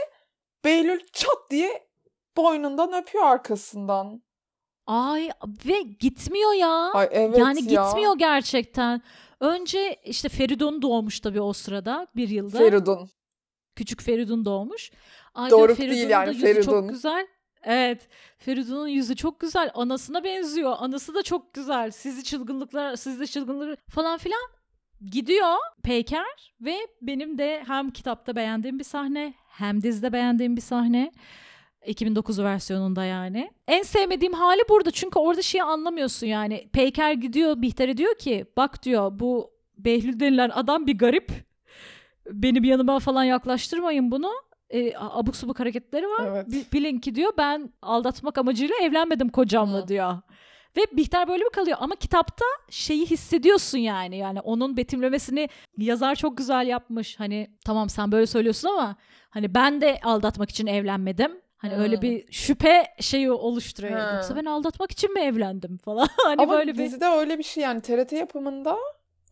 Behlül 0.64 1.00
çat 1.12 1.50
diye 1.50 1.88
boynundan 2.36 2.92
öpüyor 2.92 3.24
arkasından. 3.24 4.22
Ay 4.88 5.30
ve 5.66 5.82
gitmiyor 5.82 6.52
ya. 6.52 6.90
Ay 6.94 7.08
evet 7.12 7.38
yani 7.38 7.72
ya. 7.72 7.84
gitmiyor 7.84 8.18
gerçekten. 8.18 9.02
Önce 9.40 9.96
işte 10.04 10.28
Feridun 10.28 10.82
doğmuş 10.82 11.20
tabii 11.20 11.40
o 11.40 11.52
sırada 11.52 12.06
bir 12.16 12.28
yılda. 12.28 12.58
Feridun. 12.58 13.10
Küçük 13.76 14.02
Feridun 14.02 14.44
doğmuş. 14.44 14.90
Ay 15.34 15.50
Doruk 15.50 15.78
diyor, 15.78 15.90
değil 15.90 16.08
yani, 16.08 16.34
Feridun. 16.38 16.62
çok 16.62 16.88
güzel. 16.88 17.26
Evet. 17.62 18.08
Feridun'un 18.38 18.88
yüzü 18.88 19.16
çok 19.16 19.40
güzel. 19.40 19.70
Anasına 19.74 20.24
benziyor. 20.24 20.76
Anası 20.78 21.14
da 21.14 21.22
çok 21.22 21.54
güzel. 21.54 21.90
Sizi 21.90 22.24
çılgınlıklar, 22.24 22.96
sizde 22.96 23.26
çılgınlıklar 23.26 23.76
falan 23.88 24.18
filan. 24.18 24.48
Gidiyor 25.10 25.56
Peyker 25.82 26.54
ve 26.60 26.78
benim 27.02 27.38
de 27.38 27.64
hem 27.66 27.90
kitapta 27.90 28.36
beğendiğim 28.36 28.78
bir 28.78 28.84
sahne 28.84 29.34
hem 29.48 29.82
dizide 29.82 30.12
beğendiğim 30.12 30.56
bir 30.56 30.60
sahne. 30.60 31.12
2009 31.88 32.42
versiyonunda 32.42 33.04
yani. 33.04 33.50
En 33.68 33.82
sevmediğim 33.82 34.32
hali 34.32 34.60
burada 34.68 34.90
çünkü 34.90 35.18
orada 35.18 35.42
şeyi 35.42 35.62
anlamıyorsun 35.62 36.26
yani. 36.26 36.68
Peyker 36.72 37.12
gidiyor 37.12 37.62
Bihter'e 37.62 37.96
diyor 37.96 38.18
ki 38.18 38.46
bak 38.56 38.82
diyor 38.82 39.18
bu 39.20 39.50
Behlül 39.78 40.20
denilen 40.20 40.50
adam 40.54 40.86
bir 40.86 40.98
garip. 40.98 41.32
Benim 42.30 42.64
yanıma 42.64 42.98
falan 42.98 43.24
yaklaştırmayın 43.24 44.10
bunu. 44.10 44.30
E, 44.70 44.92
abuk 44.96 45.36
subuk 45.36 45.60
hareketleri 45.60 46.06
var. 46.06 46.26
Evet. 46.26 46.46
Bi- 46.52 46.64
Bilin 46.72 46.98
ki 46.98 47.14
diyor 47.14 47.32
ben 47.38 47.72
aldatmak 47.82 48.38
amacıyla 48.38 48.74
evlenmedim 48.82 49.28
kocamla 49.28 49.82
Hı. 49.82 49.88
diyor. 49.88 50.16
Ve 50.76 50.96
Bihter 50.96 51.28
böyle 51.28 51.44
mi 51.44 51.50
kalıyor? 51.50 51.76
Ama 51.80 51.96
kitapta 51.96 52.44
şeyi 52.70 53.06
hissediyorsun 53.06 53.78
yani. 53.78 54.16
Yani 54.16 54.40
onun 54.40 54.76
betimlemesini 54.76 55.48
yazar 55.78 56.14
çok 56.14 56.38
güzel 56.38 56.66
yapmış. 56.66 57.20
Hani 57.20 57.50
tamam 57.64 57.88
sen 57.88 58.12
böyle 58.12 58.26
söylüyorsun 58.26 58.68
ama 58.68 58.96
hani 59.30 59.54
ben 59.54 59.80
de 59.80 60.00
aldatmak 60.02 60.50
için 60.50 60.66
evlenmedim. 60.66 61.32
Hani 61.58 61.74
Hı. 61.74 61.82
öyle 61.82 62.02
bir 62.02 62.32
şüphe 62.32 62.86
şeyi 63.00 63.32
oluşturuyor. 63.32 64.00
Hı. 64.00 64.14
Yoksa 64.14 64.36
ben 64.36 64.44
aldatmak 64.44 64.90
için 64.90 65.12
mi 65.12 65.20
evlendim 65.20 65.76
falan. 65.76 66.08
hani 66.24 66.42
Ama 66.42 66.52
böyle 66.52 66.72
bir 66.72 66.78
dizide 66.78 67.06
öyle 67.06 67.38
bir 67.38 67.42
şey 67.42 67.62
yani 67.62 67.82
TRT 67.82 68.12
yapımında 68.12 68.76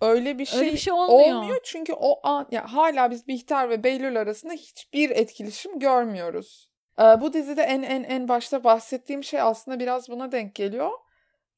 öyle 0.01 0.39
bir 0.39 0.45
şey, 0.47 0.61
Öyle 0.61 0.73
bir 0.73 0.79
şey 0.79 0.93
olmuyor. 0.93 1.61
çünkü 1.65 1.93
o 1.93 2.29
an 2.29 2.49
ya 2.51 2.73
hala 2.73 3.11
biz 3.11 3.29
Bihter 3.29 3.71
ve 3.71 3.85
Behlül 3.85 4.21
arasında 4.21 4.53
hiçbir 4.53 5.11
etkileşim 5.11 5.79
görmüyoruz. 5.79 6.71
Ee, 7.01 7.21
bu 7.21 7.33
dizide 7.33 7.63
en 7.63 7.83
en 7.83 8.03
en 8.03 8.29
başta 8.29 8.65
bahsettiğim 8.65 9.25
şey 9.25 9.41
aslında 9.41 9.81
biraz 9.81 10.09
buna 10.09 10.33
denk 10.33 10.55
geliyor. 10.55 10.91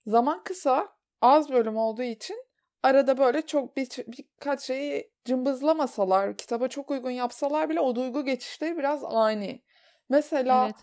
Zaman 0.07 0.43
kısa, 0.45 0.89
az 1.21 1.51
bölüm 1.51 1.77
olduğu 1.77 2.03
için 2.03 2.37
arada 2.83 3.19
böyle 3.19 3.43
çok 3.43 3.77
bir, 3.77 3.89
birkaç 4.07 4.63
şeyi 4.63 5.11
cımbızlamasalar, 5.25 6.37
kitaba 6.37 6.69
çok 6.69 6.91
uygun 6.91 7.11
yapsalar 7.11 7.71
bile 7.71 7.81
o 7.81 7.95
duygu 7.95 8.25
geçişleri 8.25 8.79
biraz 8.79 9.05
ani. 9.05 9.63
Mesela 10.09 10.65
Evet. 10.65 10.77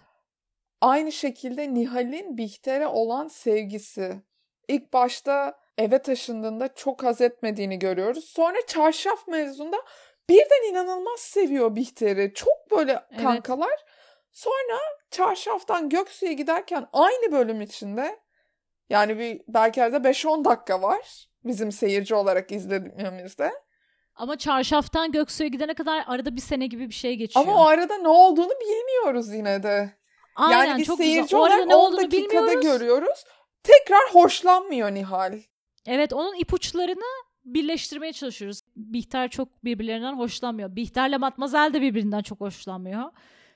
Aynı 0.81 1.11
şekilde 1.11 1.73
Nihal'in 1.73 2.37
Bihter'e 2.37 2.87
olan 2.87 3.27
sevgisi. 3.27 4.21
İlk 4.67 4.93
başta 4.93 5.59
eve 5.77 6.01
taşındığında 6.01 6.73
çok 6.73 7.03
haz 7.03 7.21
etmediğini 7.21 7.79
görüyoruz. 7.79 8.25
Sonra 8.25 8.57
çarşaf 8.67 9.27
mevzunda 9.27 9.77
birden 10.29 10.71
inanılmaz 10.71 11.19
seviyor 11.19 11.75
Bihter'i. 11.75 12.33
Çok 12.33 12.71
böyle 12.71 13.03
kankalar. 13.21 13.67
Evet. 13.67 13.85
Sonra 14.31 14.79
çarşaftan 15.11 15.89
Göksu'ya 15.89 16.31
giderken 16.31 16.87
aynı 16.93 17.31
bölüm 17.31 17.61
içinde 17.61 18.19
yani 18.89 19.19
bir 19.19 19.41
belki 19.47 19.81
de 19.81 19.85
5-10 19.85 20.45
dakika 20.45 20.81
var 20.81 21.29
bizim 21.45 21.71
seyirci 21.71 22.15
olarak 22.15 22.51
izlediğimizde. 22.51 23.51
Ama 24.15 24.37
çarşaftan 24.37 25.11
Göksu'ya 25.11 25.49
gidene 25.49 25.73
kadar 25.73 26.03
arada 26.07 26.35
bir 26.35 26.41
sene 26.41 26.67
gibi 26.67 26.89
bir 26.89 26.93
şey 26.93 27.15
geçiyor. 27.15 27.45
Ama 27.45 27.63
o 27.63 27.67
arada 27.67 27.97
ne 27.97 28.07
olduğunu 28.07 28.53
bilmiyoruz 28.61 29.33
yine 29.33 29.63
de. 29.63 29.93
Aynen, 30.35 30.65
yani 30.65 30.79
biz 30.79 30.87
çok 30.87 30.97
seyirci 30.97 31.21
güzel. 31.21 31.39
olarak 31.39 31.65
ne 31.67 31.75
10 31.75 31.97
dakikada 31.97 32.11
bilmiyoruz. 32.11 32.61
görüyoruz. 32.61 33.23
Tekrar 33.63 34.01
hoşlanmıyor 34.11 34.91
Nihal. 34.93 35.39
Evet 35.85 36.13
onun 36.13 36.35
ipuçlarını 36.35 37.25
birleştirmeye 37.45 38.13
çalışıyoruz. 38.13 38.61
Bihter 38.75 39.29
çok 39.29 39.63
birbirlerinden 39.63 40.13
hoşlanmıyor. 40.17 40.75
Bihter'le 40.75 41.17
Matmazel 41.17 41.73
de 41.73 41.81
birbirinden 41.81 42.21
çok 42.21 42.41
hoşlanmıyor. 42.41 43.11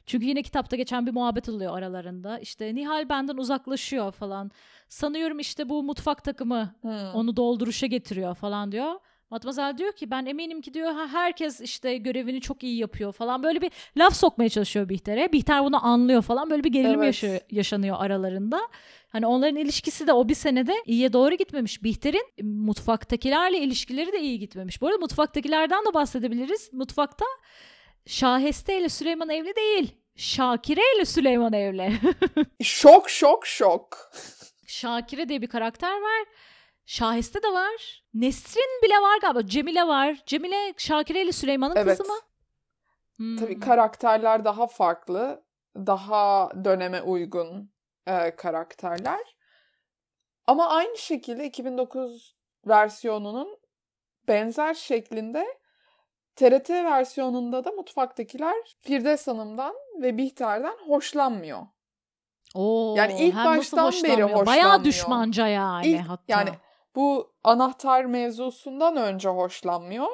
Çünkü 0.05 0.25
yine 0.25 0.41
kitapta 0.41 0.75
geçen 0.75 1.07
bir 1.07 1.11
muhabbet 1.11 1.49
oluyor 1.49 1.77
aralarında. 1.77 2.39
İşte 2.39 2.75
Nihal 2.75 3.09
benden 3.09 3.37
uzaklaşıyor 3.37 4.11
falan. 4.11 4.51
Sanıyorum 4.87 5.39
işte 5.39 5.69
bu 5.69 5.83
mutfak 5.83 6.23
takımı 6.23 6.75
hmm. 6.81 7.13
onu 7.13 7.37
dolduruşa 7.37 7.87
getiriyor 7.87 8.35
falan 8.35 8.71
diyor. 8.71 8.93
Matmazel 9.29 9.77
diyor 9.77 9.91
ki 9.93 10.11
ben 10.11 10.25
eminim 10.25 10.61
ki 10.61 10.73
diyor 10.73 11.07
herkes 11.11 11.61
işte 11.61 11.97
görevini 11.97 12.41
çok 12.41 12.63
iyi 12.63 12.77
yapıyor 12.77 13.11
falan. 13.11 13.43
Böyle 13.43 13.61
bir 13.61 13.71
laf 13.97 14.15
sokmaya 14.15 14.49
çalışıyor 14.49 14.89
Bihter'e. 14.89 15.31
Bihter 15.31 15.63
bunu 15.63 15.85
anlıyor 15.85 16.21
falan. 16.21 16.49
Böyle 16.49 16.63
bir 16.63 16.69
gerilim 16.69 17.03
evet. 17.03 17.05
yaşıyor, 17.05 17.39
yaşanıyor 17.51 17.97
aralarında. 17.99 18.61
Hani 19.09 19.27
onların 19.27 19.55
ilişkisi 19.55 20.07
de 20.07 20.13
o 20.13 20.29
bir 20.29 20.35
senede 20.35 20.73
iyiye 20.85 21.13
doğru 21.13 21.35
gitmemiş. 21.35 21.83
Bihter'in 21.83 22.25
mutfaktakilerle 22.43 23.57
ilişkileri 23.57 24.11
de 24.11 24.19
iyi 24.19 24.39
gitmemiş. 24.39 24.81
Bu 24.81 24.87
arada 24.87 24.97
mutfaktakilerden 24.97 25.85
de 25.85 25.93
bahsedebiliriz. 25.93 26.73
Mutfakta 26.73 27.25
Şaheste 28.05 28.79
ile 28.79 28.89
Süleyman 28.89 29.29
evli 29.29 29.55
değil. 29.55 29.95
Şakire 30.15 30.81
ile 30.95 31.05
Süleyman 31.05 31.53
evli. 31.53 31.93
şok 32.63 33.09
şok 33.09 33.47
şok. 33.47 34.11
Şakire 34.67 35.29
diye 35.29 35.41
bir 35.41 35.47
karakter 35.47 35.91
var. 35.91 36.25
Şahiste 36.89 37.43
de 37.43 37.47
var. 37.47 38.03
Nesrin 38.13 38.81
bile 38.83 38.93
var 38.93 39.19
galiba. 39.21 39.47
Cemile 39.47 39.87
var. 39.87 40.23
Cemile 40.25 40.73
Şakire 40.77 41.21
ile 41.21 41.31
Süleyman'ın 41.31 41.75
evet. 41.75 41.97
kızı 41.97 42.09
mı? 42.09 42.19
Hmm. 43.15 43.37
Tabii 43.37 43.59
karakterler 43.59 44.45
daha 44.45 44.67
farklı. 44.67 45.43
Daha 45.75 46.49
döneme 46.65 47.01
uygun 47.01 47.71
e, 48.07 48.35
karakterler. 48.35 49.19
Ama 50.47 50.69
aynı 50.69 50.97
şekilde 50.97 51.45
2009 51.45 52.35
versiyonunun 52.67 53.59
benzer 54.27 54.73
şeklinde 54.73 55.45
TRT 56.35 56.69
versiyonunda 56.69 57.63
da 57.63 57.71
mutfaktakiler 57.71 58.77
Firdevs 58.79 59.27
Hanım'dan 59.27 59.75
ve 60.01 60.17
Bihter'den 60.17 60.77
hoşlanmıyor. 60.87 61.59
Oo, 62.55 62.95
yani 62.97 63.21
ilk 63.21 63.35
baştan 63.35 63.91
beri 63.91 64.23
hoşlanmıyor. 64.23 64.45
Bayağı 64.45 64.83
düşmanca 64.83 65.47
yani 65.47 65.87
ilk, 65.87 66.07
hatta. 66.07 66.23
Yani 66.27 66.49
bu 66.99 67.33
anahtar 67.43 68.05
mevzusundan 68.05 68.95
önce 68.95 69.29
hoşlanmıyor. 69.29 70.07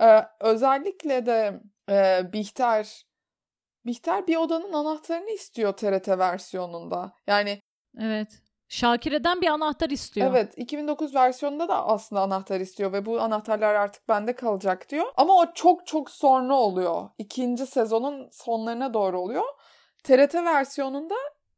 Ee, 0.00 0.20
özellikle 0.40 1.26
de 1.26 1.60
e, 1.90 2.20
Bihter 2.32 3.06
Bihter 3.86 4.26
bir 4.26 4.36
odanın 4.36 4.72
anahtarını 4.72 5.30
istiyor 5.30 5.72
TRT 5.72 6.08
versiyonunda. 6.08 7.12
Yani 7.26 7.62
Evet. 7.98 8.42
Şakire'den 8.68 9.40
bir 9.40 9.46
anahtar 9.46 9.90
istiyor. 9.90 10.30
Evet 10.30 10.52
2009 10.56 11.14
versiyonunda 11.14 11.68
da 11.68 11.86
aslında 11.86 12.22
anahtar 12.22 12.60
istiyor 12.60 12.92
ve 12.92 13.06
bu 13.06 13.20
anahtarlar 13.20 13.74
artık 13.74 14.08
bende 14.08 14.34
kalacak 14.34 14.90
diyor. 14.90 15.06
Ama 15.16 15.38
o 15.38 15.52
çok 15.54 15.86
çok 15.86 16.10
sonra 16.10 16.54
oluyor. 16.54 17.10
İkinci 17.18 17.66
sezonun 17.66 18.28
sonlarına 18.32 18.94
doğru 18.94 19.20
oluyor. 19.20 19.44
TRT 20.04 20.34
versiyonunda 20.34 21.14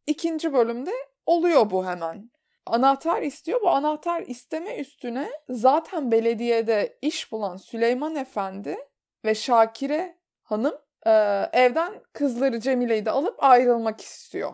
ikinci 0.06 0.52
bölümde 0.52 0.92
oluyor 1.26 1.70
bu 1.70 1.87
hemen. 1.87 2.30
Anahtar 2.66 3.22
istiyor. 3.22 3.61
Bu 3.62 3.70
anahtar 3.70 4.22
isteme 4.22 4.77
üstüne 4.77 5.31
zaten 5.48 6.12
belediyede 6.12 6.98
iş 7.03 7.33
bulan 7.33 7.57
Süleyman 7.57 8.16
Efendi 8.16 8.77
ve 9.25 9.35
Şakire 9.35 10.18
Hanım 10.42 10.75
e, 11.07 11.11
evden 11.53 11.92
kızları 12.12 12.61
Cemile'yi 12.61 13.05
de 13.05 13.11
alıp 13.11 13.44
ayrılmak 13.44 14.01
istiyor. 14.01 14.53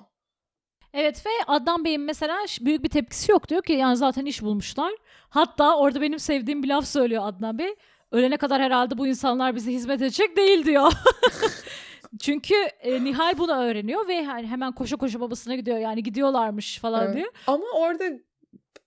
Evet 0.95 1.27
ve 1.27 1.31
Adnan 1.47 1.85
Bey'in 1.85 2.01
mesela 2.01 2.39
büyük 2.61 2.85
bir 2.85 2.89
tepkisi 2.89 3.33
yok. 3.33 3.49
Diyor 3.49 3.63
ki 3.63 3.73
yani 3.73 3.97
zaten 3.97 4.27
iş 4.27 4.43
bulmuşlar. 4.43 4.93
Hatta 5.29 5.77
orada 5.77 6.01
benim 6.01 6.19
sevdiğim 6.19 6.63
bir 6.63 6.69
laf 6.69 6.85
söylüyor 6.85 7.23
Adnan 7.27 7.59
Bey. 7.59 7.75
Ölene 8.13 8.37
kadar 8.37 8.63
herhalde 8.63 8.99
bu 8.99 9.07
insanlar 9.07 9.55
bize 9.55 9.73
hizmet 9.73 10.03
edecek 10.03 10.37
değil 10.37 10.65
diyor. 10.65 10.93
Çünkü 12.21 12.55
e, 12.81 13.05
Nihal 13.05 13.39
bunu 13.39 13.53
öğreniyor 13.53 14.09
ve 14.09 14.15
yani 14.15 14.47
hemen 14.47 14.73
koşa 14.73 14.97
koşa 14.97 15.21
babasına 15.21 15.55
gidiyor. 15.55 15.79
Yani 15.79 16.03
gidiyorlarmış 16.03 16.79
falan 16.79 17.07
evet. 17.07 17.17
diyor. 17.17 17.33
Ama 17.47 17.65
orada 17.75 18.05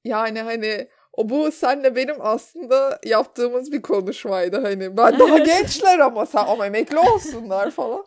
yani 0.06 0.42
hani 0.42 0.88
o 1.14 1.30
bu 1.30 1.52
senle 1.52 1.96
benim 1.96 2.16
aslında 2.20 3.00
yaptığımız 3.06 3.72
bir 3.72 3.82
konuşmaydı 3.82 4.62
hani 4.62 4.98
ben 4.98 5.20
daha 5.20 5.38
gençler 5.38 6.00
ama 6.00 6.26
sen 6.26 6.46
ama 6.46 6.66
emekli 6.66 7.00
olsunlar 7.00 7.72
falan. 7.72 8.06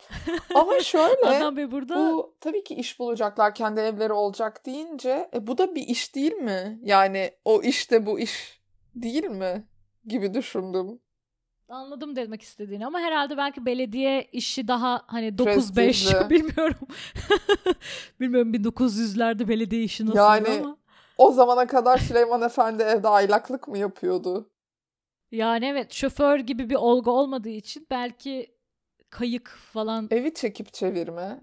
Ama 0.55 0.81
şöyle 0.81 1.27
Adam 1.27 1.57
Bey 1.57 1.70
burada 1.70 1.96
bu 1.96 2.37
tabii 2.40 2.64
ki 2.64 2.74
iş 2.74 2.98
bulacaklar 2.98 3.55
kendi 3.55 3.81
evleri 3.81 4.12
olacak 4.12 4.66
deyince 4.66 5.31
e, 5.35 5.46
bu 5.46 5.59
da 5.59 5.74
bir 5.74 5.83
iş 5.83 6.14
değil 6.14 6.33
mi? 6.33 6.79
Yani 6.83 7.31
o 7.44 7.62
işte 7.62 8.07
bu 8.07 8.20
iş 8.20 8.61
değil 8.94 9.24
mi 9.24 9.64
gibi 10.07 10.35
düşündüm. 10.35 11.00
Anladım 11.74 12.16
demek 12.16 12.42
istediğini 12.42 12.87
ama 12.87 13.00
herhalde 13.00 13.37
belki 13.37 13.66
belediye 13.66 14.28
işi 14.32 14.68
daha 14.68 15.02
hani 15.06 15.28
9-5 15.28 16.30
bilmiyorum. 16.30 16.88
bilmiyorum 18.20 18.54
1900'lerde 18.54 19.48
belediye 19.48 19.82
işi 19.82 20.06
nasıl 20.06 20.18
yani, 20.18 20.48
ama. 20.48 20.76
O 21.18 21.32
zamana 21.32 21.66
kadar 21.66 21.98
Süleyman 21.98 22.42
Efendi 22.42 22.82
evde 22.82 23.08
aylaklık 23.08 23.68
mı 23.68 23.78
yapıyordu? 23.78 24.50
Yani 25.32 25.66
evet 25.66 25.92
şoför 25.92 26.38
gibi 26.38 26.70
bir 26.70 26.74
olgu 26.74 27.10
olmadığı 27.10 27.48
için 27.48 27.87
belki 27.90 28.56
kayık 29.10 29.48
falan. 29.72 30.08
Evi 30.10 30.34
çekip 30.34 30.72
çevirme. 30.72 31.40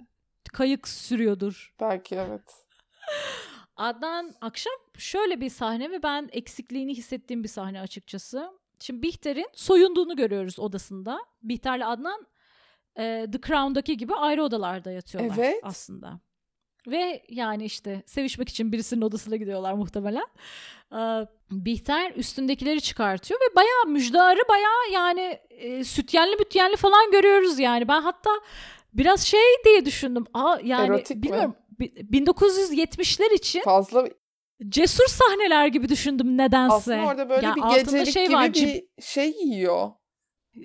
Kayık 0.53 0.87
sürüyordur. 0.87 1.75
Belki 1.79 2.15
evet. 2.15 2.65
Adnan 3.75 4.35
akşam 4.41 4.73
şöyle 4.97 5.41
bir 5.41 5.49
sahne 5.49 5.91
ve 5.91 6.03
ben 6.03 6.29
eksikliğini 6.31 6.97
hissettiğim 6.97 7.43
bir 7.43 7.49
sahne 7.49 7.81
açıkçası. 7.81 8.60
Şimdi 8.81 9.01
Bihter'in 9.01 9.47
soyunduğunu 9.53 10.15
görüyoruz 10.15 10.59
odasında. 10.59 11.19
Bihter'le 11.43 11.85
Adnan 11.85 12.27
e, 12.97 13.27
The 13.31 13.39
Crown'daki 13.47 13.97
gibi 13.97 14.15
ayrı 14.15 14.43
odalarda 14.43 14.91
yatıyorlar 14.91 15.35
evet. 15.37 15.59
aslında. 15.63 16.19
Ve 16.87 17.23
yani 17.29 17.65
işte 17.65 18.03
sevişmek 18.05 18.49
için 18.49 18.71
birisinin 18.71 19.01
odasına 19.01 19.35
gidiyorlar 19.35 19.73
muhtemelen. 19.73 20.27
Ee, 20.93 21.27
Bihter 21.51 22.11
üstündekileri 22.15 22.81
çıkartıyor 22.81 23.39
ve 23.39 23.55
bayağı 23.55 23.85
müjdarı 23.87 24.41
bayağı 24.49 24.91
yani 24.93 25.39
e, 25.49 25.83
sütyenli 25.83 26.39
bütyenli 26.39 26.75
falan 26.75 27.11
görüyoruz 27.11 27.59
yani. 27.59 27.87
Ben 27.87 28.01
hatta 28.01 28.29
biraz 28.93 29.21
şey 29.21 29.39
diye 29.65 29.85
düşündüm. 29.85 30.25
Aa 30.33 30.57
yani 30.63 30.87
Erotik 30.87 31.23
bilmiyorum. 31.23 31.55
Mi? 31.79 31.85
1970'ler 31.85 33.33
için 33.33 33.61
fazla 33.61 34.07
cesur 34.69 35.07
sahneler 35.07 35.67
gibi 35.67 35.89
düşündüm 35.89 36.37
nedense. 36.37 36.75
Aslında 36.75 37.05
orada 37.05 37.29
böyle 37.29 37.45
ya 37.47 37.55
bir 37.55 37.61
gecelik 37.61 38.13
şey 38.13 38.25
gibi 38.25 38.35
var, 38.35 38.53
bir 38.53 38.83
şey 39.01 39.29
yiyor. 39.29 39.91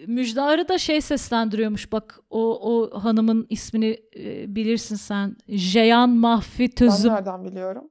Müjdarı 0.06 0.68
da 0.68 0.78
şey 0.78 1.00
seslendiriyormuş 1.00 1.92
bak 1.92 2.20
o 2.30 2.72
o 2.72 3.00
hanımın 3.00 3.46
ismini 3.50 4.00
e, 4.16 4.54
bilirsin 4.54 4.96
sen. 4.96 5.36
Jeyan 5.48 6.10
Mahfi 6.10 6.70
Tözüm. 6.70 7.10
Ben 7.10 7.16
nereden 7.16 7.44
biliyorum? 7.44 7.90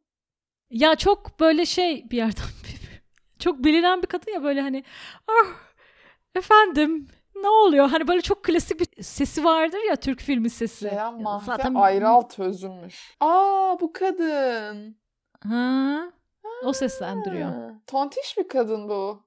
Ya 0.69 0.95
çok 0.95 1.39
böyle 1.39 1.65
şey 1.65 2.09
bir 2.11 2.17
yerden 2.17 2.43
çok 3.39 3.63
bilinen 3.63 4.01
bir 4.01 4.07
kadın 4.07 4.31
ya 4.31 4.43
böyle 4.43 4.61
hani 4.61 4.83
ah 5.27 5.47
efendim 6.35 7.07
ne 7.35 7.49
oluyor? 7.49 7.89
Hani 7.89 8.07
böyle 8.07 8.21
çok 8.21 8.43
klasik 8.43 8.79
bir 8.79 9.03
sesi 9.03 9.43
vardır 9.43 9.79
ya 9.89 9.95
Türk 9.95 10.21
filmi 10.21 10.49
sesi. 10.49 10.89
Jeyan 10.89 11.21
Mahfi 11.21 11.45
Zaten... 11.45 11.73
Ayral 11.73 12.21
Tözümmüş. 12.21 13.15
Aa 13.19 13.79
bu 13.79 13.93
kadın. 13.93 15.04
Ha, 15.49 16.12
o 16.63 16.73
seslendiriyor. 16.73 17.51
Tontiş 17.88 18.38
bir 18.38 18.47
kadın 18.47 18.89
bu. 18.89 19.23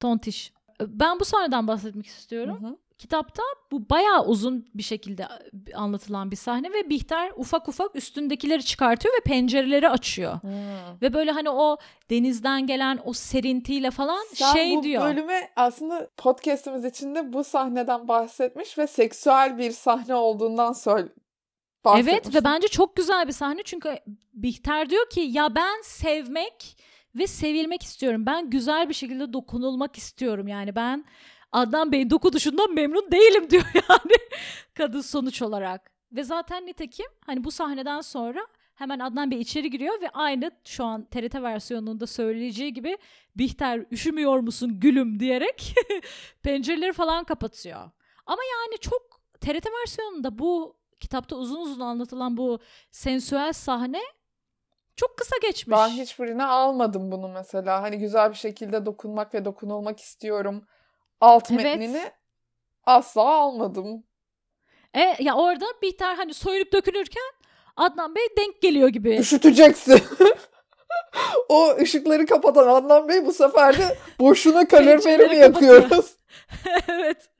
Tontiş. 0.00 0.52
Ben 0.80 1.20
bu 1.20 1.24
sahneden 1.24 1.68
bahsetmek 1.68 2.06
istiyorum. 2.06 2.58
Hı 2.62 2.66
hı. 2.68 2.76
Kitapta 2.98 3.42
bu 3.70 3.90
bayağı 3.90 4.24
uzun 4.24 4.66
bir 4.74 4.82
şekilde 4.82 5.28
anlatılan 5.74 6.30
bir 6.30 6.36
sahne 6.36 6.72
ve 6.72 6.88
Bihter 6.90 7.32
ufak 7.36 7.68
ufak 7.68 7.96
üstündekileri 7.96 8.64
çıkartıyor 8.64 9.14
ve 9.14 9.20
pencereleri 9.20 9.88
açıyor. 9.88 10.42
Hmm. 10.42 11.00
Ve 11.02 11.12
böyle 11.12 11.30
hani 11.30 11.50
o 11.50 11.76
denizden 12.10 12.66
gelen 12.66 12.98
o 13.04 13.12
serintiyle 13.12 13.90
falan 13.90 14.24
Sen 14.34 14.52
şey 14.52 14.76
bu 14.76 14.82
diyor. 14.82 15.02
bu 15.02 15.06
bölüme 15.06 15.50
aslında 15.56 16.08
podcast'imiz 16.16 16.84
içinde 16.84 17.32
bu 17.32 17.44
sahneden 17.44 18.08
bahsetmiş 18.08 18.78
ve 18.78 18.86
seksüel 18.86 19.58
bir 19.58 19.70
sahne 19.70 20.14
olduğundan 20.14 20.72
söyle 20.72 21.08
Evet 21.98 22.34
ve 22.34 22.44
bence 22.44 22.68
çok 22.68 22.96
güzel 22.96 23.26
bir 23.26 23.32
sahne 23.32 23.62
çünkü 23.64 23.98
Bihter 24.34 24.90
diyor 24.90 25.10
ki 25.10 25.20
ya 25.20 25.54
ben 25.54 25.80
sevmek 25.82 26.76
ve 27.14 27.26
sevilmek 27.26 27.82
istiyorum. 27.82 28.26
Ben 28.26 28.50
güzel 28.50 28.88
bir 28.88 28.94
şekilde 28.94 29.32
dokunulmak 29.32 29.96
istiyorum. 29.98 30.48
Yani 30.48 30.76
ben 30.76 31.04
Adnan 31.52 31.92
Bey'in 31.92 32.10
dokunuşundan 32.10 32.74
memnun 32.74 33.10
değilim 33.12 33.50
diyor 33.50 33.64
yani 33.74 34.16
kadın 34.74 35.00
sonuç 35.00 35.42
olarak. 35.42 35.90
Ve 36.12 36.22
zaten 36.24 36.66
nitekim 36.66 37.06
hani 37.26 37.44
bu 37.44 37.50
sahneden 37.50 38.00
sonra 38.00 38.46
hemen 38.74 38.98
Adnan 38.98 39.30
Bey 39.30 39.40
içeri 39.40 39.70
giriyor 39.70 40.00
ve 40.00 40.10
aynı 40.10 40.50
şu 40.64 40.84
an 40.84 41.04
TRT 41.04 41.34
versiyonunda 41.34 42.06
söyleyeceği 42.06 42.74
gibi 42.74 42.98
Bihter 43.36 43.86
üşümüyor 43.90 44.38
musun 44.38 44.80
gülüm 44.80 45.20
diyerek 45.20 45.74
pencereleri 46.42 46.92
falan 46.92 47.24
kapatıyor. 47.24 47.90
Ama 48.26 48.42
yani 48.42 48.78
çok 48.80 49.20
TRT 49.40 49.66
versiyonunda 49.82 50.38
bu 50.38 50.76
kitapta 51.00 51.36
uzun 51.36 51.60
uzun 51.60 51.80
anlatılan 51.80 52.36
bu 52.36 52.58
sensüel 52.90 53.52
sahne 53.52 54.00
çok 54.96 55.16
kısa 55.16 55.36
geçmiş. 55.42 55.78
Ben 55.78 55.88
hiçbirine 55.88 56.44
almadım 56.44 57.12
bunu 57.12 57.28
mesela. 57.28 57.82
Hani 57.82 57.98
güzel 57.98 58.30
bir 58.30 58.36
şekilde 58.36 58.86
dokunmak 58.86 59.34
ve 59.34 59.44
dokunulmak 59.44 60.00
istiyorum. 60.00 60.66
Alt 61.20 61.50
evet. 61.50 61.64
metnini 61.64 62.10
asla 62.84 63.34
almadım. 63.34 64.04
E 64.94 65.16
ya 65.18 65.34
orada 65.34 65.66
Bihter 65.82 66.14
hani 66.14 66.34
soyulup 66.34 66.72
dökülürken 66.72 67.32
Adnan 67.76 68.14
Bey 68.14 68.26
denk 68.38 68.62
geliyor 68.62 68.88
gibi. 68.88 69.16
Üşüteceksin. 69.16 70.02
o 71.48 71.76
ışıkları 71.76 72.26
kapatan 72.26 72.68
Adnan 72.68 73.08
Bey 73.08 73.26
bu 73.26 73.32
sefer 73.32 73.78
de 73.78 73.98
boşuna 74.20 74.68
kaloriferi 74.68 75.28
mi 75.28 75.36
yakıyoruz? 75.36 76.16
evet. 76.88 77.30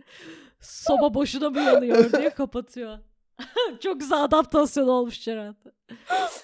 Soba 0.61 1.15
boşuna 1.15 1.51
mı 1.51 1.61
yanıyor 1.61 2.13
diye 2.13 2.31
kapatıyor. 2.31 2.99
Çok 3.81 4.01
güzel 4.01 4.25
adaptasyon 4.25 4.89
olmuş 4.89 5.21
Ceren. 5.21 5.57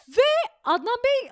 Ve 0.09 0.50
Adnan 0.64 0.96
Bey 1.05 1.31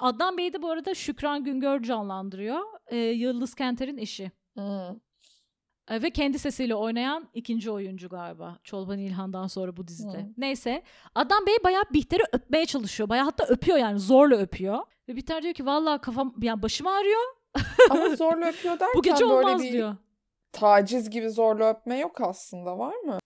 Adnan 0.00 0.38
Bey 0.38 0.52
de 0.52 0.62
bu 0.62 0.70
arada 0.70 0.94
Şükran 0.94 1.44
Güngör 1.44 1.82
canlandırıyor. 1.82 2.60
Ee, 2.86 2.96
Yıldız 2.96 3.54
Kenter'in 3.54 3.98
eşi. 3.98 4.30
Hmm. 4.54 4.96
Ee, 5.90 6.02
ve 6.02 6.10
kendi 6.10 6.38
sesiyle 6.38 6.74
oynayan 6.74 7.28
ikinci 7.34 7.70
oyuncu 7.70 8.08
galiba. 8.08 8.58
Çolban 8.64 8.98
İlhan'dan 8.98 9.46
sonra 9.46 9.76
bu 9.76 9.88
dizide. 9.88 10.18
Hmm. 10.18 10.32
Neyse. 10.38 10.82
Adnan 11.14 11.46
Bey 11.46 11.56
bayağı 11.64 11.84
Bihter'i 11.92 12.22
öpmeye 12.32 12.66
çalışıyor. 12.66 13.08
Bayağı 13.08 13.24
hatta 13.24 13.44
öpüyor 13.44 13.78
yani 13.78 13.98
zorla 13.98 14.36
öpüyor. 14.36 14.78
Ve 15.08 15.16
Bihter 15.16 15.42
diyor 15.42 15.54
ki 15.54 15.66
vallahi 15.66 16.00
kafam 16.00 16.34
yani 16.42 16.62
başım 16.62 16.86
ağrıyor. 16.86 17.20
Ama 17.90 18.08
zorla 18.16 18.46
öpüyor 18.48 18.80
derken 18.80 18.94
bu 18.96 19.02
gece 19.02 19.24
olmaz 19.24 19.58
böyle 19.58 19.68
bir 19.68 19.72
diyor. 19.72 19.96
taciz 20.52 21.10
gibi 21.10 21.30
zorla 21.30 21.70
öpme 21.70 21.98
yok 21.98 22.20
aslında 22.20 22.78
var 22.78 22.96
mı? 22.96 23.18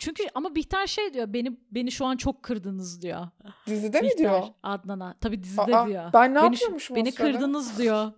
Çünkü 0.00 0.24
ama 0.34 0.54
Bihter 0.54 0.86
şey 0.86 1.14
diyor 1.14 1.32
beni 1.32 1.56
beni 1.70 1.92
şu 1.92 2.06
an 2.06 2.16
çok 2.16 2.42
kırdınız 2.42 3.02
diyor. 3.02 3.28
Dizide 3.66 4.02
Bihter, 4.02 4.12
mi 4.12 4.18
diyor? 4.18 4.42
Adnan'a. 4.62 5.14
Tabii 5.20 5.42
dizide 5.42 5.76
Aa, 5.76 5.86
diyor. 5.86 6.10
Ben 6.12 6.30
ne 6.30 6.34
beni, 6.34 6.44
yapıyormuşum 6.44 6.96
Beni 6.96 7.12
kırdınız 7.12 7.78
diyor. 7.78 8.12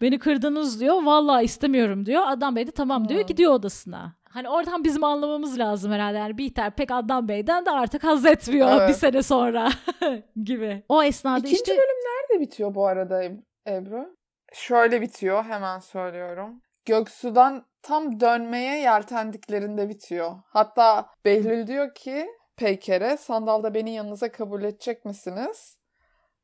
Beni 0.00 0.18
kırdınız 0.18 0.80
diyor. 0.80 1.02
Vallahi 1.02 1.44
istemiyorum 1.44 2.06
diyor. 2.06 2.22
Adnan 2.26 2.56
Bey 2.56 2.66
de 2.66 2.70
tamam 2.70 3.08
diyor. 3.08 3.20
Hmm. 3.20 3.26
Gidiyor 3.26 3.52
odasına. 3.52 4.14
Hani 4.28 4.48
oradan 4.48 4.84
bizim 4.84 5.04
anlamamız 5.04 5.58
lazım 5.58 5.92
herhalde. 5.92 6.18
Yani 6.18 6.38
Bihter 6.38 6.70
pek 6.70 6.90
Adnan 6.90 7.28
Bey'den 7.28 7.66
de 7.66 7.70
artık 7.70 8.04
haz 8.04 8.26
etmiyor 8.26 8.68
evet. 8.72 8.88
bir 8.88 8.94
sene 8.94 9.22
sonra 9.22 9.68
gibi. 10.44 10.82
O 10.88 11.02
esnada 11.02 11.38
İkinci 11.38 11.54
işte... 11.54 11.72
bölüm 11.72 11.80
nerede 11.80 12.40
bitiyor 12.40 12.74
bu 12.74 12.86
arada 12.86 13.22
Ebru? 13.66 14.16
Şöyle 14.52 15.00
bitiyor 15.00 15.44
hemen 15.44 15.78
söylüyorum. 15.78 16.62
Göksu'dan 16.84 17.66
tam 17.82 18.20
dönmeye 18.20 18.78
yeltendiklerinde 18.80 19.88
bitiyor. 19.88 20.36
Hatta 20.46 21.06
Behlül 21.24 21.66
diyor 21.66 21.94
ki 21.94 22.26
Peyker'e 22.56 23.16
sandalda 23.16 23.74
beni 23.74 23.94
yanınıza 23.94 24.32
kabul 24.32 24.62
edecek 24.64 25.04
misiniz? 25.04 25.78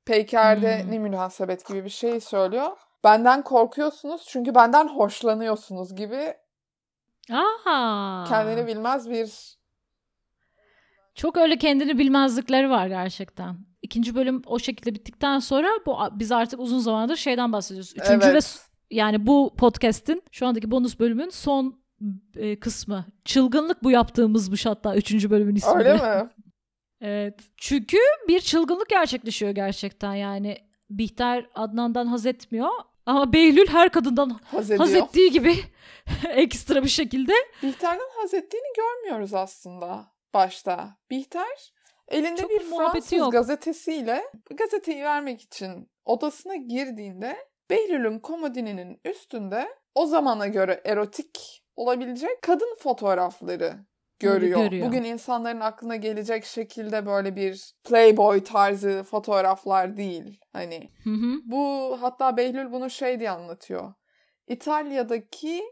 Peyker 0.05 0.63
de 0.63 0.83
hmm. 0.83 0.93
ne 0.93 0.99
münasebet 0.99 1.69
gibi 1.69 1.85
bir 1.85 1.91
şey 1.91 2.21
söylüyor. 2.21 2.77
Benden 3.05 3.43
korkuyorsunuz 3.43 4.25
çünkü 4.29 4.55
benden 4.55 4.89
hoşlanıyorsunuz 4.89 5.95
gibi 5.95 6.35
Aha. 7.33 8.25
kendini 8.29 8.67
bilmez 8.67 9.11
bir 9.11 9.59
çok 11.15 11.37
öyle 11.37 11.59
kendini 11.59 11.99
bilmezlikleri 11.99 12.71
var 12.71 12.87
gerçekten. 12.87 13.57
İkinci 13.83 14.15
bölüm 14.15 14.43
o 14.47 14.59
şekilde 14.59 14.95
bittikten 14.95 15.39
sonra 15.39 15.69
bu 15.87 15.99
biz 16.13 16.33
artık 16.33 16.61
uzun 16.61 16.79
zamandır 16.79 17.17
şeyden 17.17 17.53
bahsediyoruz. 17.53 17.93
Üçüncü 17.97 18.27
evet. 18.27 18.35
ve 18.35 18.41
yani 18.91 19.27
bu 19.27 19.55
podcast'in 19.57 20.23
şu 20.31 20.47
andaki 20.47 20.71
bonus 20.71 20.99
bölümün 20.99 21.31
son 21.31 21.81
e, 22.37 22.61
kısmı. 22.61 23.07
Çılgınlık 23.25 23.83
bu 23.83 23.91
yaptığımızmış 23.91 24.67
hatta 24.67 24.97
üçüncü 24.97 25.31
bölümün 25.31 25.55
ismi. 25.55 25.79
Öyle 25.79 25.95
mi? 25.95 26.29
evet. 27.01 27.41
Çünkü 27.57 27.99
bir 28.29 28.41
çılgınlık 28.41 28.89
gerçekleşiyor 28.89 29.53
gerçekten 29.53 30.15
yani. 30.15 30.57
Bihter 30.91 31.47
Adnan'dan 31.55 32.07
haz 32.07 32.27
etmiyor 32.27 32.71
ama 33.07 33.33
Behlül 33.33 33.67
her 33.67 33.89
kadından 33.93 34.41
haz, 34.45 34.71
haz 34.71 34.95
ettiği 34.95 35.31
gibi 35.31 35.55
ekstra 36.29 36.85
bir 36.85 36.89
şekilde. 36.89 37.33
Bihter'den 37.63 38.09
haz 38.23 38.35
ettiğini 38.35 38.73
görmüyoruz 38.77 39.35
aslında 39.35 40.07
başta. 40.35 40.97
Bihter 41.11 41.73
elinde 42.09 42.41
Çok 42.41 42.51
bir 42.51 42.61
Fransız 42.61 43.13
yok. 43.13 43.33
gazetesiyle 43.33 44.25
gazeteyi 44.55 45.05
vermek 45.05 45.41
için 45.43 45.91
odasına 46.05 46.57
girdiğinde 46.57 47.37
Behlül'ün 47.71 48.19
komodininin 48.19 49.01
üstünde 49.05 49.69
o 49.95 50.07
zamana 50.07 50.47
göre 50.47 50.81
erotik 50.85 51.65
olabilecek 51.77 52.43
kadın 52.43 52.77
fotoğrafları 52.79 53.87
görüyor. 54.19 54.65
görüyor. 54.65 54.87
Bugün 54.87 55.05
insanların 55.05 55.61
aklına 55.61 55.97
gelecek 55.97 56.45
şekilde 56.45 57.07
böyle 57.07 57.37
bir 57.37 57.75
Playboy 57.85 58.45
tarzı 58.45 59.03
fotoğraflar 59.03 59.97
değil. 59.97 60.41
Hani 60.53 60.91
hı 61.05 61.11
hı. 61.11 61.41
bu 61.45 61.97
hatta 62.01 62.37
Behlül 62.37 62.73
bunu 62.73 62.91
şey 62.91 63.21
diye 63.21 63.31
anlatıyor. 63.31 63.95
İtalya'daki 64.47 65.63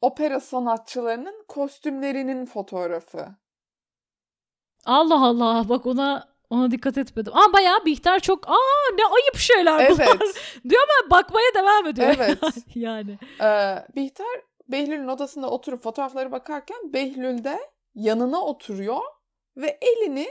opera 0.00 0.40
sanatçılarının 0.40 1.44
kostümlerinin 1.48 2.46
fotoğrafı. 2.46 3.28
Allah 4.84 5.26
Allah 5.26 5.68
bak 5.68 5.86
ona 5.86 6.37
ona 6.50 6.70
dikkat 6.70 6.98
etmedim. 6.98 7.32
Ama 7.36 7.52
bayağı 7.52 7.84
Bihter 7.84 8.20
çok 8.20 8.48
aa 8.48 8.94
ne 8.94 9.04
ayıp 9.06 9.36
şeyler 9.36 9.80
evet. 9.80 9.98
bunlar 9.98 10.18
diyor 10.68 10.82
ama 10.82 11.10
bakmaya 11.10 11.54
devam 11.54 11.86
ediyor. 11.86 12.14
Evet. 12.18 12.38
yani. 12.74 13.18
Ee, 13.40 13.86
Bihter 13.96 14.42
Behlül'ün 14.68 15.08
odasında 15.08 15.50
oturup 15.50 15.82
fotoğraflara 15.82 16.32
bakarken 16.32 16.92
Behlül 16.92 17.44
de 17.44 17.58
yanına 17.94 18.40
oturuyor 18.40 19.00
ve 19.56 19.78
elini 19.80 20.28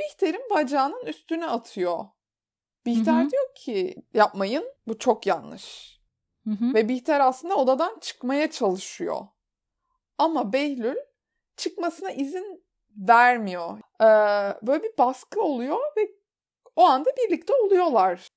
Bihter'in 0.00 0.50
bacağının 0.50 1.06
üstüne 1.06 1.46
atıyor. 1.46 2.04
Bihter 2.86 3.22
Hı-hı. 3.22 3.30
diyor 3.30 3.54
ki 3.54 3.96
yapmayın 4.14 4.64
bu 4.86 4.98
çok 4.98 5.26
yanlış. 5.26 5.98
Hı-hı. 6.44 6.74
Ve 6.74 6.88
Bihter 6.88 7.20
aslında 7.20 7.56
odadan 7.56 7.98
çıkmaya 8.00 8.50
çalışıyor. 8.50 9.26
Ama 10.18 10.52
Behlül 10.52 10.96
çıkmasına 11.56 12.10
izin 12.10 12.64
vermiyor. 13.00 13.78
Ee, 14.00 14.06
böyle 14.62 14.82
bir 14.82 14.98
baskı 14.98 15.40
oluyor 15.40 15.78
ve 15.96 16.00
o 16.76 16.84
anda 16.84 17.10
birlikte 17.10 17.52
oluyorlar. 17.54 18.28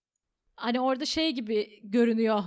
Hani 0.55 0.81
orada 0.81 1.05
şey 1.05 1.31
gibi 1.31 1.79
görünüyor. 1.83 2.43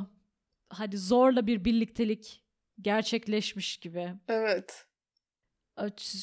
Hadi 0.68 0.98
zorla 0.98 1.46
bir 1.46 1.64
birliktelik 1.64 2.42
gerçekleşmiş 2.81 3.76
gibi. 3.76 4.12
Evet. 4.29 4.87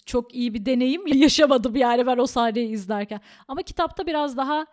Çok 0.05 0.35
iyi 0.35 0.53
bir 0.53 0.65
deneyim 0.65 1.07
yaşamadım 1.07 1.75
yani 1.75 2.07
ben 2.07 2.17
o 2.17 2.25
sahneyi 2.25 2.69
izlerken. 2.69 3.21
Ama 3.47 3.61
kitapta 3.61 4.07
biraz 4.07 4.37
daha 4.37 4.65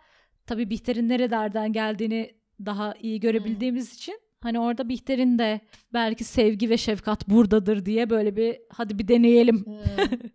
tabii 0.45 0.69
Bihter'in 0.69 1.09
nerelerden 1.09 1.73
geldiğini 1.73 2.35
daha 2.65 2.93
iyi 2.93 3.19
görebildiğimiz 3.19 3.89
hmm. 3.89 3.95
için 3.95 4.19
hani 4.39 4.59
orada 4.59 4.89
Bihter'in 4.89 5.39
de 5.39 5.61
belki 5.93 6.23
sevgi 6.23 6.69
ve 6.69 6.77
şefkat 6.77 7.27
buradadır 7.29 7.85
diye 7.85 8.09
böyle 8.09 8.35
bir 8.35 8.61
hadi 8.69 8.99
bir 8.99 9.07
deneyelim 9.07 9.65
hmm. 9.65 9.77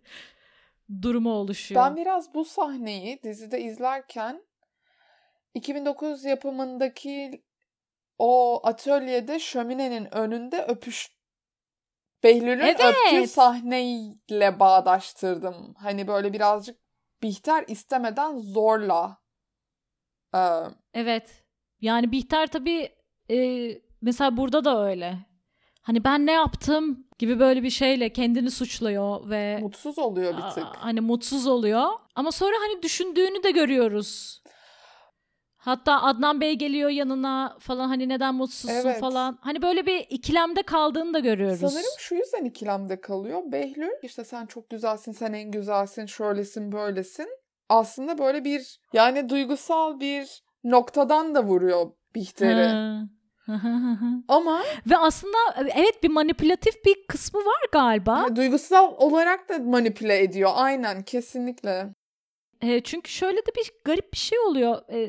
durumu 1.01 1.31
oluşuyor. 1.31 1.81
Ben 1.81 1.95
biraz 1.95 2.33
bu 2.33 2.45
sahneyi 2.45 3.23
dizide 3.23 3.61
izlerken 3.61 4.43
2009 5.53 6.25
yapımındaki 6.25 7.43
o 8.17 8.61
atölyede 8.63 9.39
şöminenin 9.39 10.15
önünde 10.15 10.65
öpüş 10.65 11.17
Behlül'ün 12.23 12.59
evet. 12.59 12.81
öptüğü 12.83 13.27
sahneyle 13.27 14.59
bağdaştırdım. 14.59 15.73
Hani 15.77 16.07
böyle 16.07 16.33
birazcık 16.33 16.79
Bihter 17.23 17.65
istemeden 17.67 18.37
zorla. 18.37 19.17
Ee, 20.35 20.39
evet. 20.93 21.43
Yani 21.81 22.11
Bihter 22.11 22.47
tabii 22.47 22.95
e, 23.31 23.69
mesela 24.01 24.37
burada 24.37 24.65
da 24.65 24.85
öyle. 24.85 25.17
Hani 25.81 26.03
ben 26.03 26.25
ne 26.25 26.31
yaptım 26.31 27.06
gibi 27.17 27.39
böyle 27.39 27.63
bir 27.63 27.69
şeyle 27.69 28.13
kendini 28.13 28.51
suçluyor 28.51 29.29
ve 29.29 29.59
mutsuz 29.61 29.99
oluyor 29.99 30.37
bir 30.37 30.53
tık. 30.53 30.65
Hani 30.77 31.01
mutsuz 31.01 31.47
oluyor. 31.47 31.87
Ama 32.15 32.31
sonra 32.31 32.55
hani 32.59 32.83
düşündüğünü 32.83 33.43
de 33.43 33.51
görüyoruz. 33.51 34.41
Hatta 35.57 36.01
Adnan 36.01 36.41
Bey 36.41 36.53
geliyor 36.53 36.89
yanına 36.89 37.57
falan 37.59 37.87
hani 37.87 38.09
neden 38.09 38.35
mutsuzsun 38.35 38.69
evet. 38.69 38.99
falan. 38.99 39.37
Hani 39.41 39.61
böyle 39.61 39.85
bir 39.85 40.05
ikilemde 40.09 40.63
kaldığını 40.63 41.13
da 41.13 41.19
görüyoruz. 41.19 41.59
Sanırım 41.59 41.89
şu 41.97 42.15
yüzden 42.15 42.45
ikilemde 42.45 43.01
kalıyor. 43.01 43.41
Behlül 43.45 43.91
işte 44.03 44.23
sen 44.23 44.45
çok 44.45 44.69
güzelsin, 44.69 45.11
sen 45.11 45.33
en 45.33 45.51
güzelsin, 45.51 46.05
şöylesin, 46.05 46.71
böylesin. 46.71 47.27
aslında 47.69 48.17
böyle 48.17 48.45
bir 48.45 48.79
yani 48.93 49.29
duygusal 49.29 49.99
bir 49.99 50.43
noktadan 50.63 51.35
da 51.35 51.43
vuruyor 51.43 51.91
Bihter'i. 52.15 53.07
Ama 54.27 54.63
ve 54.87 54.97
aslında 54.97 55.37
evet 55.75 56.03
bir 56.03 56.09
manipülatif 56.09 56.85
bir 56.85 56.95
kısmı 57.07 57.39
var 57.39 57.61
galiba. 57.71 58.35
duygusal 58.35 58.93
olarak 58.97 59.49
da 59.49 59.59
manipüle 59.59 60.23
ediyor. 60.23 60.51
Aynen 60.55 61.03
kesinlikle. 61.03 61.89
E, 62.61 62.81
çünkü 62.81 63.11
şöyle 63.11 63.37
de 63.37 63.51
bir 63.57 63.71
garip 63.85 64.13
bir 64.13 64.17
şey 64.17 64.39
oluyor. 64.39 64.81
E, 64.87 64.99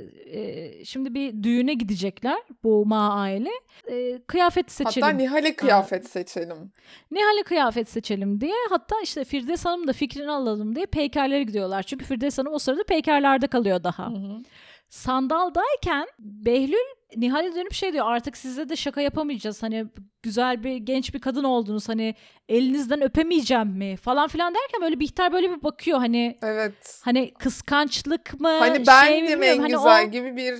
e, 0.40 0.84
şimdi 0.84 1.14
bir 1.14 1.42
düğüne 1.42 1.74
gidecekler 1.74 2.38
bu 2.64 2.86
Ma 2.86 3.14
aile. 3.14 3.50
E, 3.90 4.22
kıyafet 4.26 4.70
seçelim. 4.72 5.06
Hatta 5.06 5.16
Nihal'e 5.16 5.56
kıyafet 5.56 6.04
Aa, 6.04 6.08
seçelim. 6.08 6.72
Nihal'e 7.10 7.42
kıyafet 7.42 7.88
seçelim 7.88 8.40
diye. 8.40 8.54
Hatta 8.70 8.96
işte 9.02 9.24
Firdevs 9.24 9.64
Hanım 9.64 9.88
da 9.88 9.92
fikrini 9.92 10.30
alalım 10.30 10.74
diye 10.76 10.86
peykerlere 10.86 11.42
gidiyorlar. 11.42 11.82
Çünkü 11.82 12.04
Firdevs 12.04 12.38
Hanım 12.38 12.52
o 12.52 12.58
sırada 12.58 12.84
peykerlerde 12.84 13.46
kalıyor 13.46 13.84
daha. 13.84 14.06
Hı 14.06 14.16
hı. 14.16 14.42
Sandaldayken 14.88 16.06
Behlül 16.18 16.97
Nihal'e 17.16 17.54
dönüp 17.54 17.72
şey 17.72 17.92
diyor 17.92 18.06
artık 18.06 18.36
size 18.36 18.68
de 18.68 18.76
şaka 18.76 19.00
yapamayacağız. 19.00 19.62
Hani 19.62 19.86
güzel 20.22 20.64
bir 20.64 20.76
genç 20.76 21.14
bir 21.14 21.20
kadın 21.20 21.44
oldunuz. 21.44 21.88
Hani 21.88 22.14
elinizden 22.48 23.02
öpemeyeceğim 23.02 23.68
mi 23.68 23.96
falan 23.96 24.28
filan 24.28 24.54
derken 24.54 24.80
böyle 24.82 25.00
Bihter 25.00 25.32
böyle 25.32 25.50
bir 25.50 25.62
bakıyor 25.62 25.98
hani. 25.98 26.38
Evet. 26.42 27.00
Hani 27.04 27.34
kıskançlık 27.34 28.40
mı? 28.40 28.48
Hani 28.48 28.86
ben 28.86 29.06
şey 29.06 29.36
mi 29.36 29.46
en 29.46 29.58
hani 29.58 29.72
güzel 29.72 30.06
o... 30.06 30.10
gibi 30.10 30.36
bir 30.36 30.58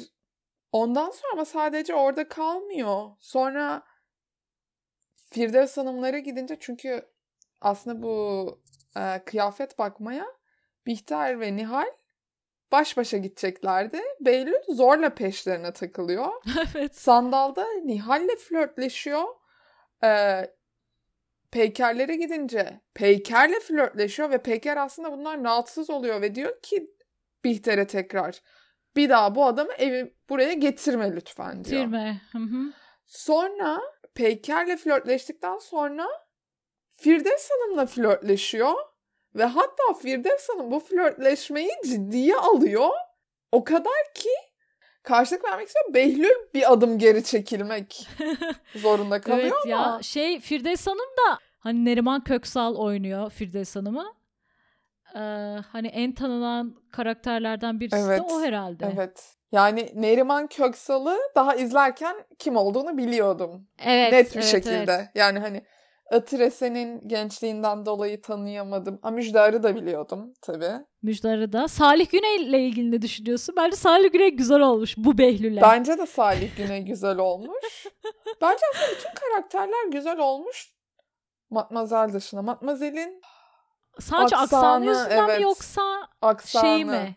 ondan 0.72 1.11
sonra 1.11 1.32
ama 1.32 1.44
sadece 1.44 1.94
orada 1.94 2.28
kalmıyor. 2.28 3.11
Sonra 3.20 3.82
Firdevs 5.30 5.76
Hanımlara 5.76 6.18
gidince 6.18 6.57
çünkü 6.61 7.03
aslında 7.61 8.03
bu 8.03 8.61
e, 8.96 9.22
kıyafet 9.24 9.78
bakmaya 9.78 10.26
Bihter 10.86 11.40
ve 11.40 11.57
Nihal 11.57 11.86
baş 12.72 12.96
başa 12.96 13.16
gideceklerdi. 13.16 14.00
Behlül 14.20 14.62
zorla 14.68 15.14
peşlerine 15.14 15.72
takılıyor. 15.72 16.28
evet. 16.74 16.96
Sandalda 16.96 17.66
Nihal'le 17.84 18.36
flörtleşiyor. 18.36 19.24
Ee, 20.04 20.50
Peykerlere 21.50 22.16
gidince 22.16 22.80
Peyker'le 22.94 23.60
flörtleşiyor 23.60 24.30
ve 24.30 24.38
Peyker 24.38 24.76
aslında 24.76 25.12
bunlar 25.12 25.44
rahatsız 25.44 25.90
oluyor 25.90 26.22
ve 26.22 26.34
diyor 26.34 26.62
ki 26.62 26.90
Bihter'e 27.44 27.86
tekrar 27.86 28.42
bir 28.96 29.08
daha 29.08 29.34
bu 29.34 29.46
adamı 29.46 29.72
evi 29.72 30.14
buraya 30.28 30.52
getirme 30.52 31.16
lütfen 31.16 31.64
diyor. 31.64 31.80
Getirme. 31.80 32.20
Sonra 33.06 33.80
Peyker'le 34.14 34.76
flörtleştikten 34.76 35.58
sonra 35.58 36.06
Firdevs 36.90 37.50
Hanım'la 37.50 37.86
flörtleşiyor 37.86 38.74
ve 39.39 39.45
hatta 39.45 39.95
Firdevs 40.03 40.49
Hanım 40.49 40.70
bu 40.70 40.80
flörtleşmeyi 40.80 41.70
ciddiye 41.84 42.36
alıyor. 42.36 42.89
O 43.53 43.64
kadar 43.64 44.14
ki 44.14 44.30
karşılık 45.03 45.45
vermek 45.45 45.66
istiyor. 45.66 45.95
Behlül 45.95 46.55
bir 46.55 46.72
adım 46.72 46.99
geri 46.99 47.24
çekilmek 47.24 48.09
zorunda 48.76 49.20
kalıyor 49.20 49.61
evet 49.64 49.74
ama. 49.74 49.95
ya 49.95 50.03
şey 50.03 50.41
Firdevs 50.41 50.86
Hanım 50.86 50.99
da 50.99 51.39
hani 51.59 51.84
Neriman 51.84 52.24
Köksal 52.24 52.76
oynuyor 52.76 53.30
Firdevs 53.30 53.76
Hanım'ı. 53.76 54.14
Ee, 55.14 55.18
hani 55.72 55.89
en 55.89 56.12
tanınan 56.12 56.76
karakterlerden 56.93 57.80
birisi 57.80 57.97
evet, 57.97 58.18
de 58.18 58.22
o 58.22 58.43
herhalde. 58.43 58.93
Evet. 58.95 59.34
Yani 59.53 59.93
Neriman 59.95 60.47
Köksal'ı 60.47 61.18
daha 61.34 61.55
izlerken 61.55 62.16
kim 62.39 62.57
olduğunu 62.57 62.99
biliyordum. 62.99 63.66
Evet. 63.78 64.12
Net 64.12 64.30
bir 64.30 64.41
evet, 64.41 64.51
şekilde. 64.51 64.93
Evet. 64.93 65.09
Yani 65.14 65.39
hani 65.39 65.62
Atirese'nin 66.12 67.09
gençliğinden 67.09 67.86
dolayı 67.86 68.22
tanıyamadım. 68.22 68.98
Ama 69.02 69.16
Müjdar'ı 69.16 69.62
da 69.62 69.76
biliyordum 69.76 70.32
tabii. 70.42 70.84
Müjdar'ı 71.02 71.52
da. 71.52 71.68
Salih 71.68 72.11
Güney 72.11 72.36
ile 72.36 72.61
ilgili 72.66 72.90
ne 72.90 73.02
düşünüyorsun? 73.02 73.54
Bence 73.59 73.76
Salih 73.76 74.12
Güney 74.12 74.30
güzel 74.30 74.61
olmuş 74.61 74.94
bu 74.96 75.18
Behlül'e. 75.18 75.61
Bence 75.61 75.98
de 75.98 76.06
Salih 76.06 76.56
Güney 76.56 76.84
güzel 76.84 77.18
olmuş. 77.18 77.86
Bence 78.40 78.62
aslında 78.74 78.98
bütün 78.98 79.11
karakterler 79.14 79.92
güzel 79.92 80.18
olmuş. 80.18 80.72
Matmazel 81.50 82.12
dışında. 82.12 82.42
Matmazel'in 82.42 83.22
Sadece 84.00 84.36
aksanı, 84.36 84.66
aksanı 84.66 84.86
yüzünden 84.86 85.28
evet. 85.28 85.38
mi 85.38 85.42
yoksa 85.42 86.09
aksanı. 86.22 86.62
şey 86.62 86.84
mi? 86.84 87.16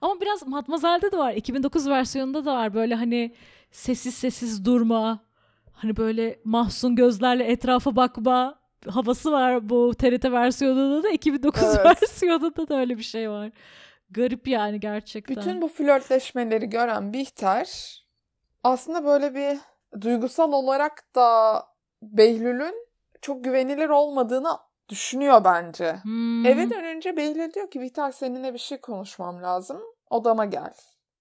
Ama 0.00 0.20
biraz 0.20 0.46
Matmazel'de 0.46 1.12
de 1.12 1.18
var. 1.18 1.32
2009 1.32 1.88
versiyonunda 1.88 2.44
da 2.44 2.54
var. 2.54 2.74
Böyle 2.74 2.94
hani 2.94 3.34
sessiz 3.70 4.14
sessiz 4.14 4.64
durma 4.64 5.20
hani 5.72 5.96
böyle 5.96 6.40
mahzun 6.44 6.96
gözlerle 6.96 7.44
etrafa 7.44 7.96
bakma 7.96 8.62
havası 8.88 9.32
var 9.32 9.68
bu 9.68 9.94
TRT 9.94 10.24
versiyonunda 10.24 11.02
da 11.02 11.10
2009 11.10 11.62
evet. 11.62 11.84
versiyonunda 11.84 12.68
da 12.68 12.78
öyle 12.78 12.98
bir 12.98 13.02
şey 13.02 13.30
var. 13.30 13.50
Garip 14.10 14.48
yani 14.48 14.80
gerçekten. 14.80 15.36
Bütün 15.36 15.62
bu 15.62 15.68
flörtleşmeleri 15.68 16.70
gören 16.70 17.12
Bihter 17.12 17.98
aslında 18.64 19.04
böyle 19.04 19.34
bir 19.34 19.58
duygusal 20.00 20.52
olarak 20.52 21.14
da 21.14 21.62
Behlül'ün 22.02 22.74
çok 23.22 23.44
güvenilir 23.44 23.88
olmadığını 23.88 24.58
düşünüyor 24.88 25.44
bence. 25.44 25.96
Hmm. 26.02 26.46
Eve 26.46 26.70
dönünce 26.70 27.16
Behlül 27.16 27.52
diyor 27.52 27.70
ki 27.70 27.80
Bihter 27.80 28.12
seninle 28.12 28.54
bir 28.54 28.58
şey 28.58 28.78
konuşmam 28.78 29.42
lazım. 29.42 29.80
Odama 30.10 30.44
gel. 30.44 30.74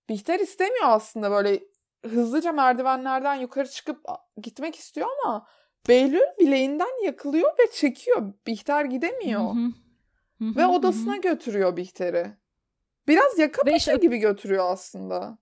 Bihter 0.09 0.39
istemiyor 0.39 0.85
aslında 0.85 1.31
böyle 1.31 1.59
hızlıca 2.05 2.51
merdivenlerden 2.51 3.35
yukarı 3.35 3.69
çıkıp 3.69 4.05
gitmek 4.37 4.75
istiyor 4.75 5.07
ama 5.23 5.47
Behlül 5.89 6.19
bileğinden 6.39 7.05
yakılıyor 7.05 7.51
ve 7.59 7.71
çekiyor. 7.71 8.33
Bihter 8.47 8.85
gidemiyor. 8.85 9.55
ve 10.41 10.65
odasına 10.65 11.17
götürüyor 11.17 11.77
Bihter'i. 11.77 12.37
Biraz 13.07 13.39
yaka 13.39 13.61
paça 13.61 13.75
işte... 13.75 13.95
gibi 13.95 14.17
götürüyor 14.17 14.71
aslında. 14.71 15.37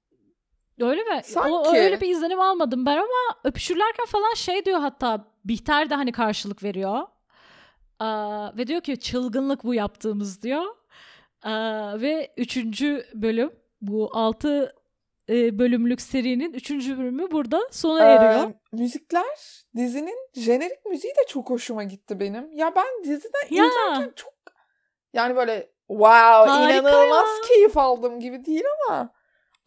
Öyle 0.80 1.04
mi? 1.04 1.22
Sanki. 1.24 1.52
O, 1.52 1.76
öyle 1.76 2.02
bir 2.02 2.10
izlenim 2.10 2.40
almadım 2.40 2.86
ben 2.86 2.98
ama 2.98 3.40
öpüşürlerken 3.44 4.06
falan 4.06 4.34
şey 4.34 4.66
diyor 4.66 4.80
hatta 4.80 5.26
Bihter 5.46 5.90
de 5.90 5.96
hani 5.96 6.12
karşılık 6.12 6.64
veriyor. 6.64 7.02
Aa, 8.00 8.58
ve 8.58 8.68
diyor 8.68 8.82
ki 8.82 9.00
çılgınlık 9.00 9.64
bu 9.64 9.74
yaptığımız 9.74 10.44
diyor. 10.44 10.66
Aa, 11.44 12.02
ve 12.02 12.34
üçüncü 12.38 13.06
bölüm 13.14 13.52
bu 13.82 14.10
altı 14.14 14.76
e, 15.30 15.60
bölümlük 15.60 16.02
serinin 16.02 16.54
3. 16.54 16.72
bölümü 16.72 17.32
burada 17.32 17.62
sona 17.72 18.04
eriyor. 18.04 18.50
Ee, 18.50 18.54
müzikler 18.72 19.64
dizinin 19.76 20.18
jenerik 20.34 20.86
müziği 20.86 21.14
de 21.14 21.28
çok 21.28 21.50
hoşuma 21.50 21.84
gitti 21.84 22.20
benim. 22.20 22.52
Ya 22.52 22.76
ben 22.76 23.04
diziden 23.04 23.48
ya. 23.50 23.66
izlerken 23.66 24.14
çok 24.16 24.34
yani 25.14 25.36
böyle 25.36 25.72
wow 25.88 26.52
Harika 26.52 26.80
inanılmaz 26.80 27.28
ya. 27.28 27.48
keyif 27.48 27.78
aldım 27.78 28.20
gibi 28.20 28.46
değil 28.46 28.64
ama 28.88 29.14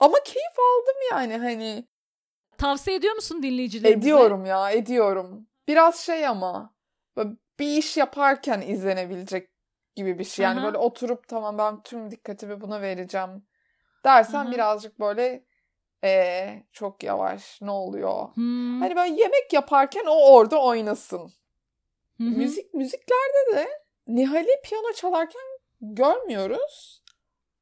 ama 0.00 0.16
keyif 0.24 0.58
aldım 0.58 0.96
yani 1.10 1.36
hani. 1.36 1.88
Tavsiye 2.58 2.96
ediyor 2.96 3.14
musun 3.14 3.42
dinleyicilerimize? 3.42 4.08
Ediyorum 4.08 4.44
ya 4.44 4.70
ediyorum. 4.70 5.46
Biraz 5.68 6.00
şey 6.00 6.26
ama 6.26 6.74
bir 7.58 7.76
iş 7.76 7.96
yaparken 7.96 8.60
izlenebilecek 8.60 9.50
gibi 9.94 10.18
bir 10.18 10.24
şey. 10.24 10.42
Yani 10.42 10.60
Aha. 10.60 10.66
böyle 10.66 10.78
oturup 10.78 11.28
tamam 11.28 11.58
ben 11.58 11.82
tüm 11.82 12.10
dikkatimi 12.10 12.60
buna 12.60 12.80
vereceğim 12.80 13.46
dersen 14.04 14.44
Aha. 14.44 14.52
birazcık 14.52 15.00
böyle 15.00 15.44
ee, 16.04 16.62
çok 16.72 17.02
yavaş 17.02 17.62
ne 17.62 17.70
oluyor? 17.70 18.28
Hmm. 18.34 18.80
Hani 18.80 18.96
böyle 18.96 19.14
yemek 19.22 19.52
yaparken 19.52 20.04
o 20.06 20.32
orada 20.32 20.62
oynasın. 20.62 21.32
Hı-hı. 22.18 22.28
Müzik 22.28 22.74
müziklerde 22.74 23.56
de 23.56 23.68
Nihal'i 24.08 24.60
piyano 24.64 24.92
çalarken 24.92 25.42
görmüyoruz. 25.80 27.02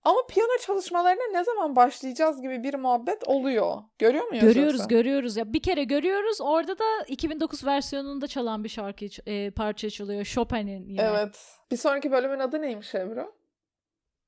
Ama 0.04 0.26
piyano 0.28 0.58
çalışmalarına 0.60 1.38
ne 1.38 1.44
zaman 1.44 1.76
başlayacağız 1.76 2.42
gibi 2.42 2.62
bir 2.62 2.74
muhabbet 2.74 3.28
oluyor. 3.28 3.82
Görüyor 3.98 4.24
muyuz? 4.24 4.44
Görüyoruz, 4.44 4.72
yoksa? 4.72 4.88
görüyoruz. 4.88 5.36
Ya 5.36 5.52
bir 5.52 5.62
kere 5.62 5.84
görüyoruz. 5.84 6.40
Orada 6.40 6.78
da 6.78 6.84
2009 7.08 7.66
versiyonunda 7.66 8.26
çalan 8.26 8.64
bir 8.64 8.68
şarkı 8.68 9.06
e, 9.26 9.50
parça 9.50 9.90
çalıyor. 9.90 10.24
Chopin'in 10.24 10.88
yine. 10.88 11.02
Evet. 11.02 11.56
Bir 11.70 11.76
sonraki 11.76 12.12
bölümün 12.12 12.38
adı 12.38 12.62
neymiş 12.62 12.94
Ebru? 12.94 13.34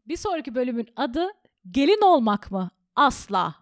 Bir 0.06 0.16
sonraki 0.16 0.54
bölümün 0.54 0.88
adı 0.96 1.30
Gelin 1.70 2.00
olmak 2.02 2.50
mı? 2.50 2.70
Asla. 2.96 3.54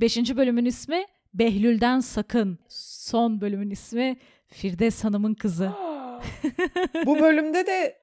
Beşinci 0.00 0.36
bölümün 0.36 0.64
ismi 0.64 1.06
Behlül'den 1.34 2.00
Sakın. 2.00 2.58
Son 2.68 3.40
bölümün 3.40 3.70
ismi 3.70 4.16
Firdevs 4.46 5.04
Hanım'ın 5.04 5.34
kızı. 5.34 5.70
Bu 7.06 7.20
bölümde 7.20 7.66
de 7.66 8.02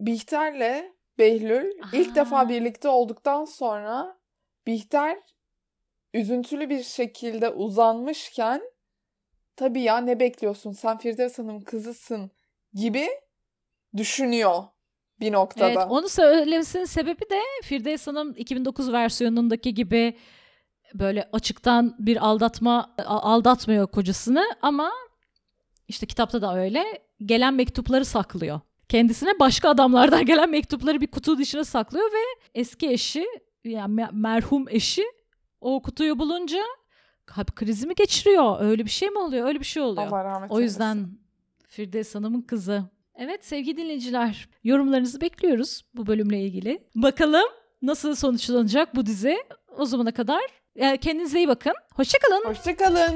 Bihter'le 0.00 0.92
Behlül 1.18 1.72
Aha. 1.82 1.96
ilk 1.96 2.14
defa 2.14 2.48
birlikte 2.48 2.88
olduktan 2.88 3.44
sonra 3.44 4.16
Bihter 4.66 5.18
üzüntülü 6.14 6.70
bir 6.70 6.82
şekilde 6.82 7.48
uzanmışken 7.48 8.62
tabii 9.56 9.82
ya 9.82 9.98
ne 9.98 10.20
bekliyorsun 10.20 10.72
sen 10.72 10.98
Firdevs 10.98 11.38
Hanım 11.38 11.64
kızısın 11.64 12.30
gibi 12.74 13.08
düşünüyor 13.96 14.64
bir 15.20 15.32
noktada. 15.32 15.68
Evet 15.68 15.86
onu 15.90 16.08
söylemesinin 16.08 16.84
sebebi 16.84 17.30
de 17.30 17.40
Firdevs 17.62 18.06
Hanım 18.06 18.34
2009 18.36 18.92
versiyonundaki 18.92 19.74
gibi 19.74 20.16
böyle 20.94 21.28
açıktan 21.32 21.96
bir 21.98 22.26
aldatma 22.26 22.94
aldatmıyor 23.06 23.86
kocasını 23.86 24.44
ama 24.62 24.90
işte 25.88 26.06
kitapta 26.06 26.42
da 26.42 26.56
öyle 26.56 26.84
gelen 27.24 27.54
mektupları 27.54 28.04
saklıyor. 28.04 28.60
kendisine 28.88 29.38
başka 29.40 29.68
adamlardan 29.68 30.26
gelen 30.26 30.50
mektupları 30.50 31.00
bir 31.00 31.06
kutu 31.06 31.38
dışına 31.38 31.64
saklıyor 31.64 32.06
ve 32.06 32.42
eski 32.54 32.88
eşi 32.90 33.26
yani 33.64 34.06
merhum 34.12 34.64
eşi 34.68 35.04
o 35.60 35.82
kutuyu 35.82 36.18
bulunca 36.18 36.58
kalp 37.26 37.56
krizi 37.56 37.86
mi 37.86 37.94
geçiriyor? 37.94 38.60
Öyle 38.60 38.84
bir 38.84 38.90
şey 38.90 39.08
mi 39.10 39.18
oluyor? 39.18 39.46
Öyle 39.46 39.60
bir 39.60 39.64
şey 39.64 39.82
oluyor. 39.82 40.06
Allah 40.06 40.24
rahmet 40.24 40.50
o 40.50 40.60
yüzden 40.60 41.08
Firdevs 41.68 42.14
Hanım'ın 42.14 42.42
kızı. 42.42 42.84
Evet 43.14 43.44
sevgili 43.44 43.76
dinleyiciler 43.76 44.48
yorumlarınızı 44.64 45.20
bekliyoruz 45.20 45.82
bu 45.94 46.06
bölümle 46.06 46.40
ilgili. 46.40 46.82
Bakalım 46.94 47.48
nasıl 47.82 48.14
sonuçlanacak 48.14 48.96
bu 48.96 49.06
dizi. 49.06 49.36
O 49.78 49.84
zamana 49.84 50.12
kadar 50.12 50.40
kendinize 50.76 51.38
iyi 51.38 51.48
bakın. 51.48 51.72
Hoşçakalın. 51.94 52.44
Hoşçakalın. 52.44 53.14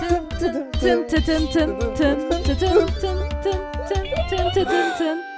Tın 0.00 0.28
tın 0.38 0.70
tın 0.80 1.08
tın 1.08 1.46
tın 1.52 1.78
tın 1.78 1.94
tın 1.94 2.28
tın 2.28 2.44
tın 2.44 2.86
tın 3.00 3.28
tın 3.42 4.52
tın 4.54 4.64
tın 4.64 4.98
tın 4.98 5.33